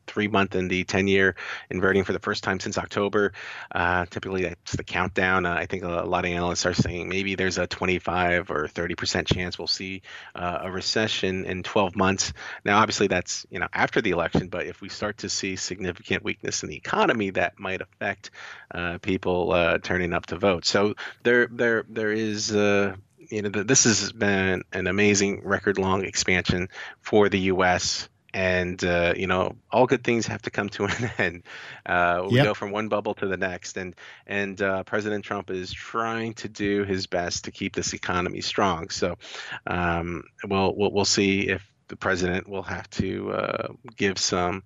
three 0.08 0.28
month 0.28 0.56
and 0.56 0.70
the 0.70 0.84
10 0.84 1.08
year 1.08 1.36
inverting 1.70 2.04
for 2.04 2.14
the 2.14 2.20
first 2.20 2.44
time 2.44 2.60
since 2.60 2.78
October. 2.78 3.34
Uh, 3.74 4.06
typically, 4.06 4.44
that's 4.44 4.76
the 4.76 4.84
countdown. 4.84 5.46
Uh, 5.46 5.54
I 5.54 5.66
think 5.66 5.84
a, 5.84 5.88
lot 5.88 6.26
of 6.26 6.32
analysts 6.32 6.66
are 6.66 6.74
saying 6.74 7.10
maybe 7.10 7.36
there's 7.36 7.58
a 7.58 7.68
25 7.68 8.50
or 8.50 8.68
30% 8.68 9.26
chance 9.26 9.58
we'll 9.60 9.68
see 9.68 10.02
uh, 10.36 10.60
a 10.64 10.72
recession 10.72 11.46
in 11.46 11.64
12 11.64 11.96
months. 11.96 12.34
Now, 12.64 12.80
obviously, 12.80 13.08
that's 13.08 13.46
you 13.50 13.60
know 13.60 13.68
after 13.74 14.02
the 14.02 14.12
election, 14.12 14.48
but 14.48 14.66
if 14.66 14.82
we 14.82 14.90
start 14.90 15.20
to 15.20 15.30
see 15.30 15.56
significant 15.56 16.24
weakness 16.24 16.64
in 16.64 16.70
the 16.70 16.76
economy, 16.76 17.32
that 17.32 17.60
might 17.60 17.82
affect 17.82 18.32
uh, 18.72 18.98
people 19.00 19.52
uh, 19.52 19.78
turning 19.80 20.14
up 20.14 20.28
to 20.28 20.38
vote. 20.38 20.66
So 20.66 20.96
there, 21.24 21.48
there, 21.48 21.84
there 21.90 22.12
is 22.12 22.56
uh, 22.56 22.96
you 23.30 23.42
know, 23.42 23.50
this 23.50 23.84
has 23.84 24.12
been 24.12 24.64
an 24.72 24.88
amazing 24.88 25.42
record 25.44 25.78
long 25.78 26.06
expansion 26.06 26.70
for 27.02 27.30
the 27.30 27.40
U.S 27.40 28.10
and 28.38 28.84
uh, 28.84 29.16
you 29.18 29.26
know 29.26 29.56
all 29.72 29.88
good 29.88 30.04
things 30.04 30.28
have 30.28 30.44
to 30.44 30.52
come 30.52 30.70
to 30.70 30.86
an 30.86 31.12
end. 31.18 31.44
Uh, 31.84 32.28
we 32.30 32.36
yep. 32.36 32.46
go 32.46 32.54
from 32.54 32.72
one 32.72 32.88
bubble 32.88 33.16
to 33.16 33.26
the 33.26 33.36
next, 33.36 33.78
and 33.78 33.96
and 34.28 34.62
uh, 34.62 34.84
President 34.84 35.26
Trump 35.26 35.50
is 35.50 35.74
trying 35.74 36.36
to 36.36 36.48
do 36.48 36.84
his 36.84 37.08
best 37.08 37.46
to 37.46 37.52
keep 37.52 37.76
this 37.76 37.94
economy 37.94 38.42
strong. 38.42 38.90
So 38.90 39.18
um, 39.66 40.24
we'll, 40.48 40.76
we'll 40.76 40.92
we'll 40.92 41.06
see 41.06 41.50
if 41.50 41.68
the 41.88 41.96
president 41.96 42.48
will 42.48 42.62
have 42.62 42.88
to 42.92 43.32
uh, 43.32 43.68
give 43.96 44.20
some. 44.20 44.64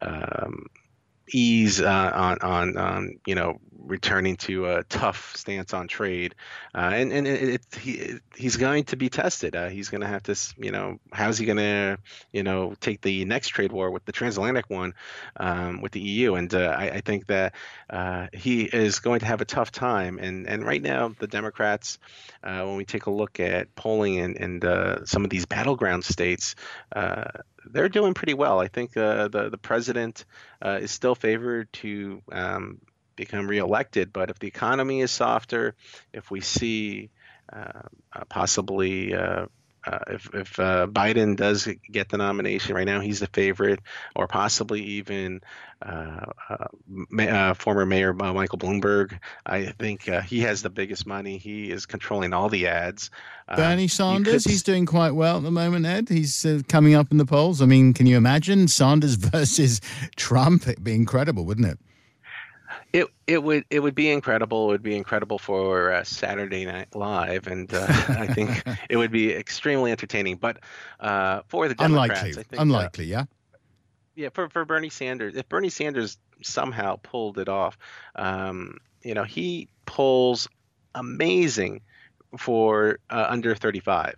Um, 0.00 0.66
ease 1.28 1.80
uh, 1.80 2.10
on, 2.14 2.38
on 2.40 2.76
on 2.76 3.18
you 3.26 3.34
know 3.34 3.60
returning 3.90 4.36
to 4.36 4.66
a 4.66 4.84
tough 4.84 5.34
stance 5.36 5.74
on 5.74 5.88
trade, 5.88 6.34
uh, 6.74 6.90
and 6.92 7.12
and 7.12 7.26
it, 7.26 7.48
it, 7.48 7.66
he 7.80 8.14
he's 8.36 8.56
going 8.56 8.84
to 8.84 8.96
be 8.96 9.08
tested. 9.08 9.56
Uh, 9.56 9.68
he's 9.68 9.88
going 9.88 10.00
to 10.00 10.06
have 10.06 10.22
to 10.22 10.36
you 10.58 10.70
know 10.70 10.98
how's 11.12 11.38
he 11.38 11.46
going 11.46 11.58
to 11.58 11.98
you 12.32 12.42
know 12.42 12.74
take 12.80 13.00
the 13.00 13.24
next 13.24 13.48
trade 13.48 13.72
war 13.72 13.90
with 13.90 14.04
the 14.04 14.12
transatlantic 14.12 14.68
one 14.68 14.94
um, 15.36 15.80
with 15.80 15.92
the 15.92 16.00
EU, 16.00 16.34
and 16.34 16.54
uh, 16.54 16.74
I, 16.76 16.90
I, 16.90 17.00
think 17.00 17.26
that 17.26 17.54
uh, 17.88 18.28
he 18.32 18.62
is 18.62 19.00
going 19.00 19.20
to 19.20 19.26
have 19.26 19.40
a 19.40 19.44
tough 19.44 19.72
time. 19.72 20.18
And 20.18 20.46
and 20.46 20.64
right 20.64 20.82
now 20.82 21.14
the 21.18 21.26
Democrats, 21.26 21.98
uh, 22.42 22.62
when 22.64 22.76
we 22.76 22.84
take 22.84 23.06
a 23.06 23.10
look 23.10 23.40
at 23.40 23.74
polling 23.74 24.18
and 24.18 24.36
and 24.36 25.08
some 25.08 25.24
of 25.24 25.30
these 25.30 25.46
battleground 25.46 26.04
states 26.04 26.54
they're 27.64 27.88
doing 27.88 28.14
pretty 28.14 28.34
well. 28.34 28.60
I 28.60 28.68
think 28.68 28.96
uh, 28.96 29.28
the 29.28 29.50
the 29.50 29.58
president 29.58 30.24
uh, 30.64 30.78
is 30.80 30.90
still 30.90 31.14
favored 31.14 31.72
to 31.74 32.22
um, 32.32 32.80
become 33.16 33.46
reelected, 33.46 34.12
but 34.12 34.30
if 34.30 34.38
the 34.38 34.48
economy 34.48 35.00
is 35.00 35.10
softer, 35.10 35.74
if 36.12 36.30
we 36.30 36.40
see 36.40 37.10
uh, 37.52 37.82
uh 38.12 38.24
possibly 38.28 39.14
uh, 39.86 39.90
uh, 39.90 39.98
if 40.08 40.34
if 40.34 40.56
Biden 40.56 41.36
does 41.36 41.68
get 41.90 42.08
the 42.08 42.16
nomination 42.16 42.74
right 42.74 42.86
now, 42.86 43.00
he's 43.00 43.20
the 43.20 43.26
favorite, 43.26 43.80
or 44.14 44.26
possibly 44.26 44.82
even 44.82 45.40
uh, 45.82 46.26
uh, 46.48 46.66
uh, 47.18 47.54
former 47.54 47.86
Mayor 47.86 48.12
Michael 48.12 48.58
Bloomberg. 48.58 49.18
I 49.46 49.66
think 49.78 50.02
he 50.24 50.40
has 50.40 50.62
the 50.62 50.70
biggest 50.70 51.06
money. 51.06 51.38
He 51.38 51.70
is 51.70 51.86
controlling 51.86 52.32
all 52.32 52.48
the 52.48 52.66
ads. 52.66 53.10
Bernie 53.54 53.88
Sanders, 53.88 54.44
could... 54.44 54.50
he's 54.50 54.62
doing 54.62 54.86
quite 54.86 55.12
well 55.12 55.38
at 55.38 55.42
the 55.42 55.50
moment, 55.50 55.86
Ed. 55.86 56.08
He's 56.08 56.46
coming 56.68 56.94
up 56.94 57.10
in 57.10 57.18
the 57.18 57.26
polls. 57.26 57.62
I 57.62 57.66
mean, 57.66 57.94
can 57.94 58.06
you 58.06 58.16
imagine 58.16 58.68
Sanders 58.68 59.14
versus 59.16 59.80
Trump? 60.16 60.68
It'd 60.68 60.84
be 60.84 60.94
incredible, 60.94 61.44
wouldn't 61.44 61.66
it? 61.66 61.78
It 62.92 63.06
it 63.26 63.42
would 63.42 63.64
it 63.70 63.80
would 63.80 63.94
be 63.94 64.10
incredible. 64.10 64.68
It 64.68 64.72
would 64.72 64.82
be 64.82 64.96
incredible 64.96 65.38
for 65.38 65.92
uh, 65.92 66.04
Saturday 66.04 66.64
Night 66.64 66.94
Live, 66.94 67.46
and 67.46 67.72
uh, 67.72 67.86
I 68.08 68.26
think 68.26 68.62
it 68.90 68.96
would 68.96 69.12
be 69.12 69.32
extremely 69.32 69.92
entertaining. 69.92 70.36
But 70.36 70.58
uh, 70.98 71.42
for 71.48 71.68
the 71.68 71.74
Democrats, 71.74 72.20
unlikely, 72.20 72.40
I 72.40 72.44
think, 72.44 72.62
unlikely, 72.62 73.04
yeah. 73.06 73.24
Yeah, 74.16 74.28
for 74.34 74.48
for 74.48 74.64
Bernie 74.64 74.90
Sanders, 74.90 75.36
if 75.36 75.48
Bernie 75.48 75.68
Sanders 75.68 76.18
somehow 76.42 76.96
pulled 77.02 77.38
it 77.38 77.48
off, 77.48 77.78
um, 78.16 78.78
you 79.02 79.14
know, 79.14 79.24
he 79.24 79.68
pulls 79.86 80.48
amazing 80.94 81.80
for 82.38 82.98
uh, 83.10 83.26
under 83.28 83.54
35. 83.54 84.14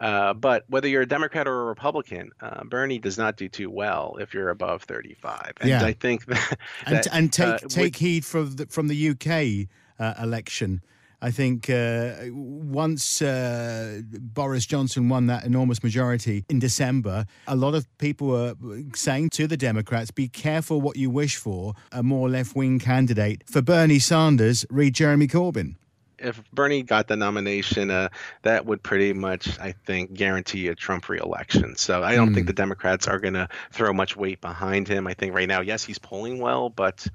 Uh, 0.00 0.32
but 0.32 0.64
whether 0.68 0.88
you're 0.88 1.02
a 1.02 1.06
Democrat 1.06 1.46
or 1.46 1.62
a 1.62 1.64
Republican, 1.66 2.30
uh, 2.40 2.64
Bernie 2.64 2.98
does 2.98 3.18
not 3.18 3.36
do 3.36 3.48
too 3.48 3.70
well 3.70 4.16
if 4.20 4.32
you're 4.32 4.48
above 4.48 4.82
35. 4.84 5.52
And 5.60 5.68
Yeah. 5.70 5.84
I 5.84 5.92
think 5.92 6.24
that, 6.32 6.58
And, 6.86 6.96
that, 6.96 7.06
and 7.12 7.32
take 7.32 7.46
uh, 7.46 7.58
take 7.68 7.84
with- 7.94 7.96
heed 7.96 8.24
from 8.24 8.56
the, 8.56 8.66
from 8.66 8.88
the 8.88 9.10
UK 9.10 9.68
uh, 9.98 10.14
election. 10.22 10.82
I 11.22 11.30
think 11.30 11.68
uh, 11.68 12.14
once 12.32 13.20
uh, 13.20 14.00
Boris 14.10 14.64
Johnson 14.64 15.10
won 15.10 15.26
that 15.26 15.44
enormous 15.44 15.82
majority 15.82 16.46
in 16.48 16.58
December, 16.60 17.26
a 17.46 17.54
lot 17.54 17.74
of 17.74 17.86
people 17.98 18.28
were 18.28 18.54
saying 18.94 19.28
to 19.30 19.46
the 19.46 19.58
Democrats, 19.58 20.10
be 20.10 20.28
careful 20.28 20.80
what 20.80 20.96
you 20.96 21.10
wish 21.10 21.36
for, 21.36 21.74
a 21.92 22.02
more 22.02 22.30
left 22.30 22.56
wing 22.56 22.78
candidate. 22.78 23.42
For 23.46 23.60
Bernie 23.60 23.98
Sanders, 23.98 24.64
read 24.70 24.94
Jeremy 24.94 25.26
Corbyn. 25.26 25.74
If 26.20 26.42
Bernie 26.52 26.82
got 26.82 27.08
the 27.08 27.16
nomination, 27.16 27.90
uh, 27.90 28.08
that 28.42 28.66
would 28.66 28.82
pretty 28.82 29.12
much, 29.12 29.58
I 29.58 29.72
think, 29.72 30.12
guarantee 30.12 30.68
a 30.68 30.74
Trump 30.74 31.08
reelection. 31.08 31.76
So 31.76 32.02
I 32.02 32.14
don't 32.14 32.34
think 32.34 32.46
the 32.46 32.52
Democrats 32.52 33.08
are 33.08 33.18
going 33.18 33.34
to 33.34 33.48
throw 33.72 33.92
much 33.92 34.16
weight 34.16 34.40
behind 34.40 34.88
him. 34.88 35.06
I 35.06 35.14
think 35.14 35.34
right 35.34 35.48
now, 35.48 35.60
yes, 35.60 35.84
he's 35.84 35.98
polling 35.98 36.38
well, 36.38 36.68
but 36.68 37.06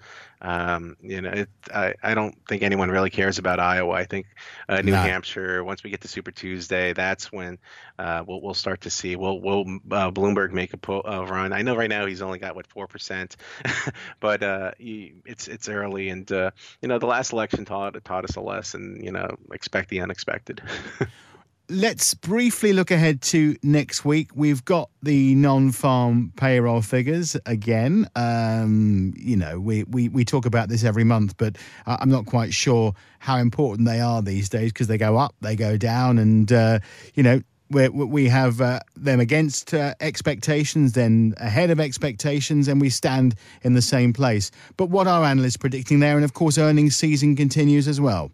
um, 0.45 0.95
you 1.01 1.21
know, 1.21 1.31
it, 1.31 1.49
I, 1.73 1.95
I 2.03 2.13
don't 2.13 2.35
think 2.47 2.61
anyone 2.61 2.91
really 2.91 3.09
cares 3.09 3.39
about 3.39 3.59
Iowa. 3.59 3.93
I 3.93 4.05
think 4.05 4.27
uh, 4.69 4.79
New 4.81 4.91
No. 4.91 4.97
Hampshire. 4.97 5.63
Once 5.63 5.83
we 5.83 5.89
get 5.89 6.01
to 6.01 6.07
Super 6.07 6.29
Tuesday, 6.29 6.93
that's 6.93 7.31
when 7.31 7.57
uh, 7.97 8.23
we'll 8.27 8.41
we'll 8.41 8.53
start 8.53 8.81
to 8.81 8.91
see. 8.91 9.15
Will 9.15 9.41
will 9.41 9.61
uh, 9.89 10.11
Bloomberg 10.11 10.51
make 10.51 10.73
a 10.73 10.77
po- 10.77 11.01
uh, 11.01 11.25
run? 11.27 11.51
I 11.51 11.63
know 11.63 11.75
right 11.75 11.89
now 11.89 12.05
he's 12.05 12.21
only 12.21 12.37
got 12.37 12.55
what 12.55 12.67
four 12.67 12.85
percent, 12.85 13.37
but 14.19 14.43
uh, 14.43 14.71
he, 14.77 15.15
it's 15.25 15.47
it's 15.47 15.67
early, 15.67 16.09
and 16.09 16.31
uh, 16.31 16.51
you 16.79 16.89
know 16.89 16.99
the 16.99 17.07
last 17.07 17.33
election 17.33 17.65
taught 17.65 18.01
taught 18.05 18.25
us 18.25 18.35
a 18.35 18.41
lesson. 18.41 18.99
You 19.03 19.13
know, 19.13 19.37
expect 19.51 19.89
the 19.89 20.01
unexpected. 20.01 20.61
Let's 21.67 22.13
briefly 22.13 22.73
look 22.73 22.91
ahead 22.91 23.23
to 23.23 23.55
next 23.63 24.05
week. 24.05 24.29
We've 24.35 24.63
got 24.63 24.89
the 25.01 25.33
non-farm 25.33 26.33
payroll 26.35 26.81
figures 26.83 27.35
again. 27.47 28.07
Um, 28.15 29.15
you 29.17 29.35
know, 29.35 29.59
we, 29.59 29.83
we, 29.85 30.09
we 30.09 30.25
talk 30.25 30.45
about 30.45 30.69
this 30.69 30.83
every 30.83 31.03
month, 31.03 31.37
but 31.37 31.57
I'm 31.87 32.09
not 32.09 32.27
quite 32.27 32.53
sure 32.53 32.93
how 33.17 33.37
important 33.37 33.87
they 33.87 33.99
are 33.99 34.21
these 34.21 34.47
days 34.47 34.71
because 34.71 34.85
they 34.85 34.99
go 34.99 35.17
up, 35.17 35.33
they 35.41 35.55
go 35.55 35.75
down, 35.75 36.19
and 36.19 36.51
uh, 36.51 36.79
you 37.15 37.23
know. 37.23 37.41
we 37.71 37.89
we 37.89 38.29
have 38.29 38.61
uh, 38.61 38.79
them 38.95 39.19
against 39.19 39.73
uh, 39.73 39.95
expectations, 39.99 40.93
then 40.93 41.33
ahead 41.37 41.71
of 41.71 41.79
expectations, 41.79 42.67
and 42.67 42.79
we 42.79 42.91
stand 42.91 43.33
in 43.63 43.73
the 43.73 43.81
same 43.81 44.13
place. 44.13 44.51
But 44.77 44.91
what 44.91 45.07
are 45.07 45.23
analysts 45.23 45.57
predicting 45.57 45.99
there? 45.99 46.15
And 46.15 46.23
of 46.23 46.33
course, 46.33 46.59
earnings 46.59 46.95
season 46.95 47.35
continues 47.35 47.87
as 47.87 47.99
well. 47.99 48.29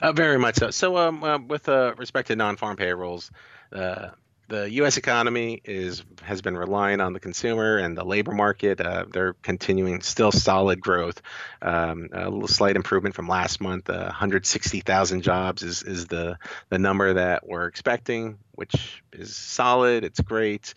Uh, 0.00 0.12
very 0.12 0.38
much 0.38 0.56
so. 0.56 0.70
So, 0.70 0.96
um, 0.96 1.22
uh, 1.22 1.38
with 1.38 1.68
uh, 1.68 1.94
respect 1.96 2.28
to 2.28 2.36
non-farm 2.36 2.76
payrolls, 2.76 3.30
uh, 3.72 4.10
the 4.52 4.70
U.S. 4.72 4.98
economy 4.98 5.62
is 5.64 6.04
has 6.20 6.42
been 6.42 6.56
relying 6.56 7.00
on 7.00 7.14
the 7.14 7.20
consumer 7.20 7.78
and 7.78 7.96
the 7.96 8.04
labor 8.04 8.32
market. 8.32 8.80
Uh, 8.80 9.06
they're 9.10 9.32
continuing 9.34 10.02
still 10.02 10.30
solid 10.30 10.80
growth. 10.80 11.22
Um, 11.62 12.08
a 12.12 12.28
little 12.28 12.48
slight 12.48 12.76
improvement 12.76 13.14
from 13.14 13.28
last 13.28 13.62
month. 13.62 13.88
Uh, 13.88 14.04
160,000 14.04 15.22
jobs 15.22 15.62
is 15.62 15.82
is 15.82 16.06
the 16.06 16.36
the 16.68 16.78
number 16.78 17.14
that 17.14 17.46
we're 17.46 17.66
expecting, 17.66 18.38
which 18.52 19.02
is 19.12 19.34
solid. 19.34 20.04
It's 20.04 20.20
great. 20.20 20.74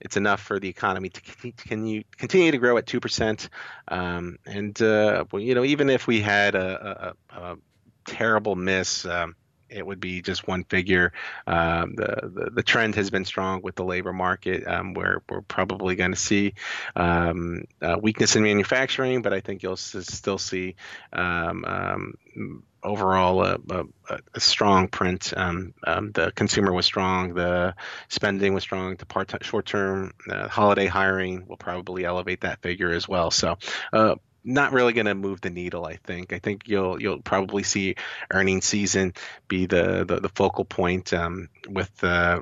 It's 0.00 0.16
enough 0.16 0.40
for 0.40 0.60
the 0.60 0.68
economy 0.68 1.08
to 1.08 1.20
continue 1.22 2.50
to 2.52 2.58
grow 2.58 2.76
at 2.76 2.86
two 2.86 3.00
percent. 3.00 3.48
Um, 3.88 4.38
and 4.46 4.80
uh, 4.80 5.24
well, 5.32 5.42
you 5.42 5.54
know, 5.54 5.64
even 5.64 5.90
if 5.90 6.06
we 6.06 6.20
had 6.20 6.54
a, 6.54 7.14
a, 7.32 7.40
a 7.40 7.56
terrible 8.06 8.56
miss. 8.56 9.04
Um, 9.04 9.36
it 9.68 9.84
would 9.84 10.00
be 10.00 10.22
just 10.22 10.46
one 10.46 10.64
figure. 10.64 11.12
Um, 11.46 11.94
the, 11.96 12.30
the 12.34 12.50
the 12.54 12.62
trend 12.62 12.94
has 12.94 13.10
been 13.10 13.24
strong 13.24 13.62
with 13.62 13.74
the 13.74 13.84
labor 13.84 14.12
market. 14.12 14.66
Um, 14.66 14.94
where 14.94 15.22
we're 15.28 15.42
probably 15.42 15.96
going 15.96 16.12
to 16.12 16.16
see 16.16 16.54
um, 16.94 17.64
uh, 17.82 17.96
weakness 18.00 18.36
in 18.36 18.42
manufacturing, 18.44 19.22
but 19.22 19.32
I 19.32 19.40
think 19.40 19.62
you'll 19.62 19.72
s- 19.72 19.96
still 20.08 20.38
see 20.38 20.76
um, 21.12 21.64
um, 21.66 22.62
overall 22.82 23.42
a, 23.44 23.58
a, 23.70 24.18
a 24.34 24.40
strong 24.40 24.88
print. 24.88 25.32
Um, 25.36 25.74
um, 25.84 26.12
the 26.12 26.30
consumer 26.32 26.72
was 26.72 26.86
strong, 26.86 27.34
the 27.34 27.74
spending 28.08 28.54
was 28.54 28.62
strong, 28.62 28.94
the 28.96 29.06
part 29.06 29.32
short 29.42 29.66
term 29.66 30.12
uh, 30.30 30.48
holiday 30.48 30.86
hiring 30.86 31.46
will 31.48 31.56
probably 31.56 32.04
elevate 32.04 32.42
that 32.42 32.62
figure 32.62 32.92
as 32.92 33.08
well. 33.08 33.30
So. 33.30 33.58
Uh, 33.92 34.14
not 34.46 34.72
really 34.72 34.92
going 34.92 35.06
to 35.06 35.14
move 35.14 35.40
the 35.40 35.50
needle. 35.50 35.84
I 35.84 35.96
think. 35.96 36.32
I 36.32 36.38
think 36.38 36.62
you'll 36.66 37.00
you'll 37.02 37.20
probably 37.20 37.62
see 37.62 37.96
earnings 38.30 38.64
season 38.64 39.12
be 39.48 39.66
the 39.66 40.04
the, 40.06 40.20
the 40.20 40.28
focal 40.30 40.64
point 40.64 41.12
um, 41.12 41.48
with 41.68 42.02
uh, 42.02 42.40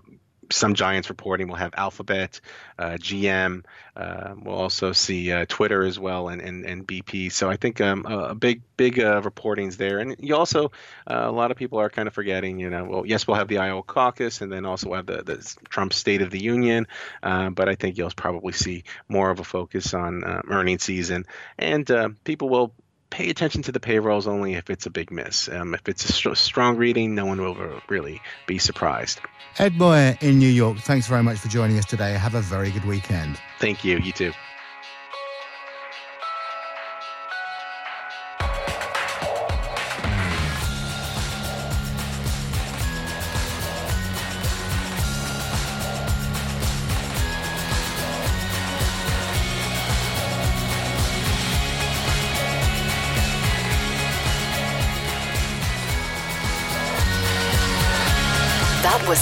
some 0.50 0.74
giants 0.74 1.08
reporting. 1.08 1.48
We'll 1.48 1.56
have 1.56 1.74
Alphabet, 1.76 2.40
uh, 2.78 2.92
GM. 2.92 3.64
Uh, 3.96 4.34
we'll 4.42 4.56
also 4.56 4.92
see 4.92 5.30
uh, 5.30 5.46
Twitter 5.48 5.84
as 5.84 5.98
well 5.98 6.28
and, 6.28 6.40
and, 6.40 6.64
and 6.64 6.86
BP. 6.86 7.30
So 7.30 7.48
I 7.48 7.56
think 7.56 7.80
um, 7.80 8.04
a, 8.06 8.34
big 8.34 8.62
big 8.76 8.98
uh, 8.98 9.22
reportings 9.22 9.76
there. 9.76 10.00
And 10.00 10.16
you 10.18 10.34
also 10.34 10.72
uh, 11.06 11.24
a 11.24 11.30
lot 11.30 11.50
of 11.50 11.56
people 11.56 11.78
are 11.78 11.90
kind 11.90 12.08
of 12.08 12.14
forgetting. 12.14 12.58
You 12.58 12.70
know, 12.70 12.84
well, 12.84 13.06
yes, 13.06 13.26
we'll 13.26 13.36
have 13.36 13.48
the 13.48 13.58
Iowa 13.58 13.82
caucus, 13.82 14.40
and 14.40 14.50
then 14.50 14.66
also 14.66 14.88
we'll 14.88 14.96
have 14.96 15.06
the, 15.06 15.22
the 15.22 15.56
Trump 15.68 15.92
State 15.92 16.22
of 16.22 16.30
the 16.30 16.42
Union. 16.42 16.86
Uh, 17.22 17.50
but 17.50 17.68
I 17.68 17.74
think 17.76 17.96
you'll 17.96 18.10
probably 18.10 18.52
see 18.52 18.84
more 19.08 19.30
of 19.30 19.40
a 19.40 19.44
focus 19.44 19.94
on 19.94 20.24
earnings 20.24 20.82
season, 20.82 21.26
and 21.58 21.90
people 22.24 22.48
will 22.48 22.74
pay 23.14 23.30
attention 23.30 23.62
to 23.62 23.70
the 23.70 23.78
payrolls 23.78 24.26
only 24.26 24.54
if 24.54 24.70
it's 24.70 24.86
a 24.86 24.90
big 24.90 25.12
miss. 25.12 25.48
Um, 25.48 25.72
if 25.74 25.88
it's 25.88 26.08
a 26.08 26.12
str- 26.12 26.34
strong 26.34 26.76
reading, 26.76 27.14
no 27.14 27.26
one 27.26 27.40
will 27.40 27.80
really 27.88 28.20
be 28.46 28.58
surprised. 28.58 29.20
Ed 29.56 29.76
Moya 29.76 30.18
in 30.20 30.40
New 30.40 30.48
York, 30.48 30.78
thanks 30.78 31.06
very 31.06 31.22
much 31.22 31.38
for 31.38 31.46
joining 31.46 31.78
us 31.78 31.84
today. 31.84 32.14
Have 32.14 32.34
a 32.34 32.40
very 32.40 32.72
good 32.72 32.84
weekend. 32.84 33.38
Thank 33.60 33.84
you. 33.84 33.98
You 33.98 34.10
too. 34.10 34.32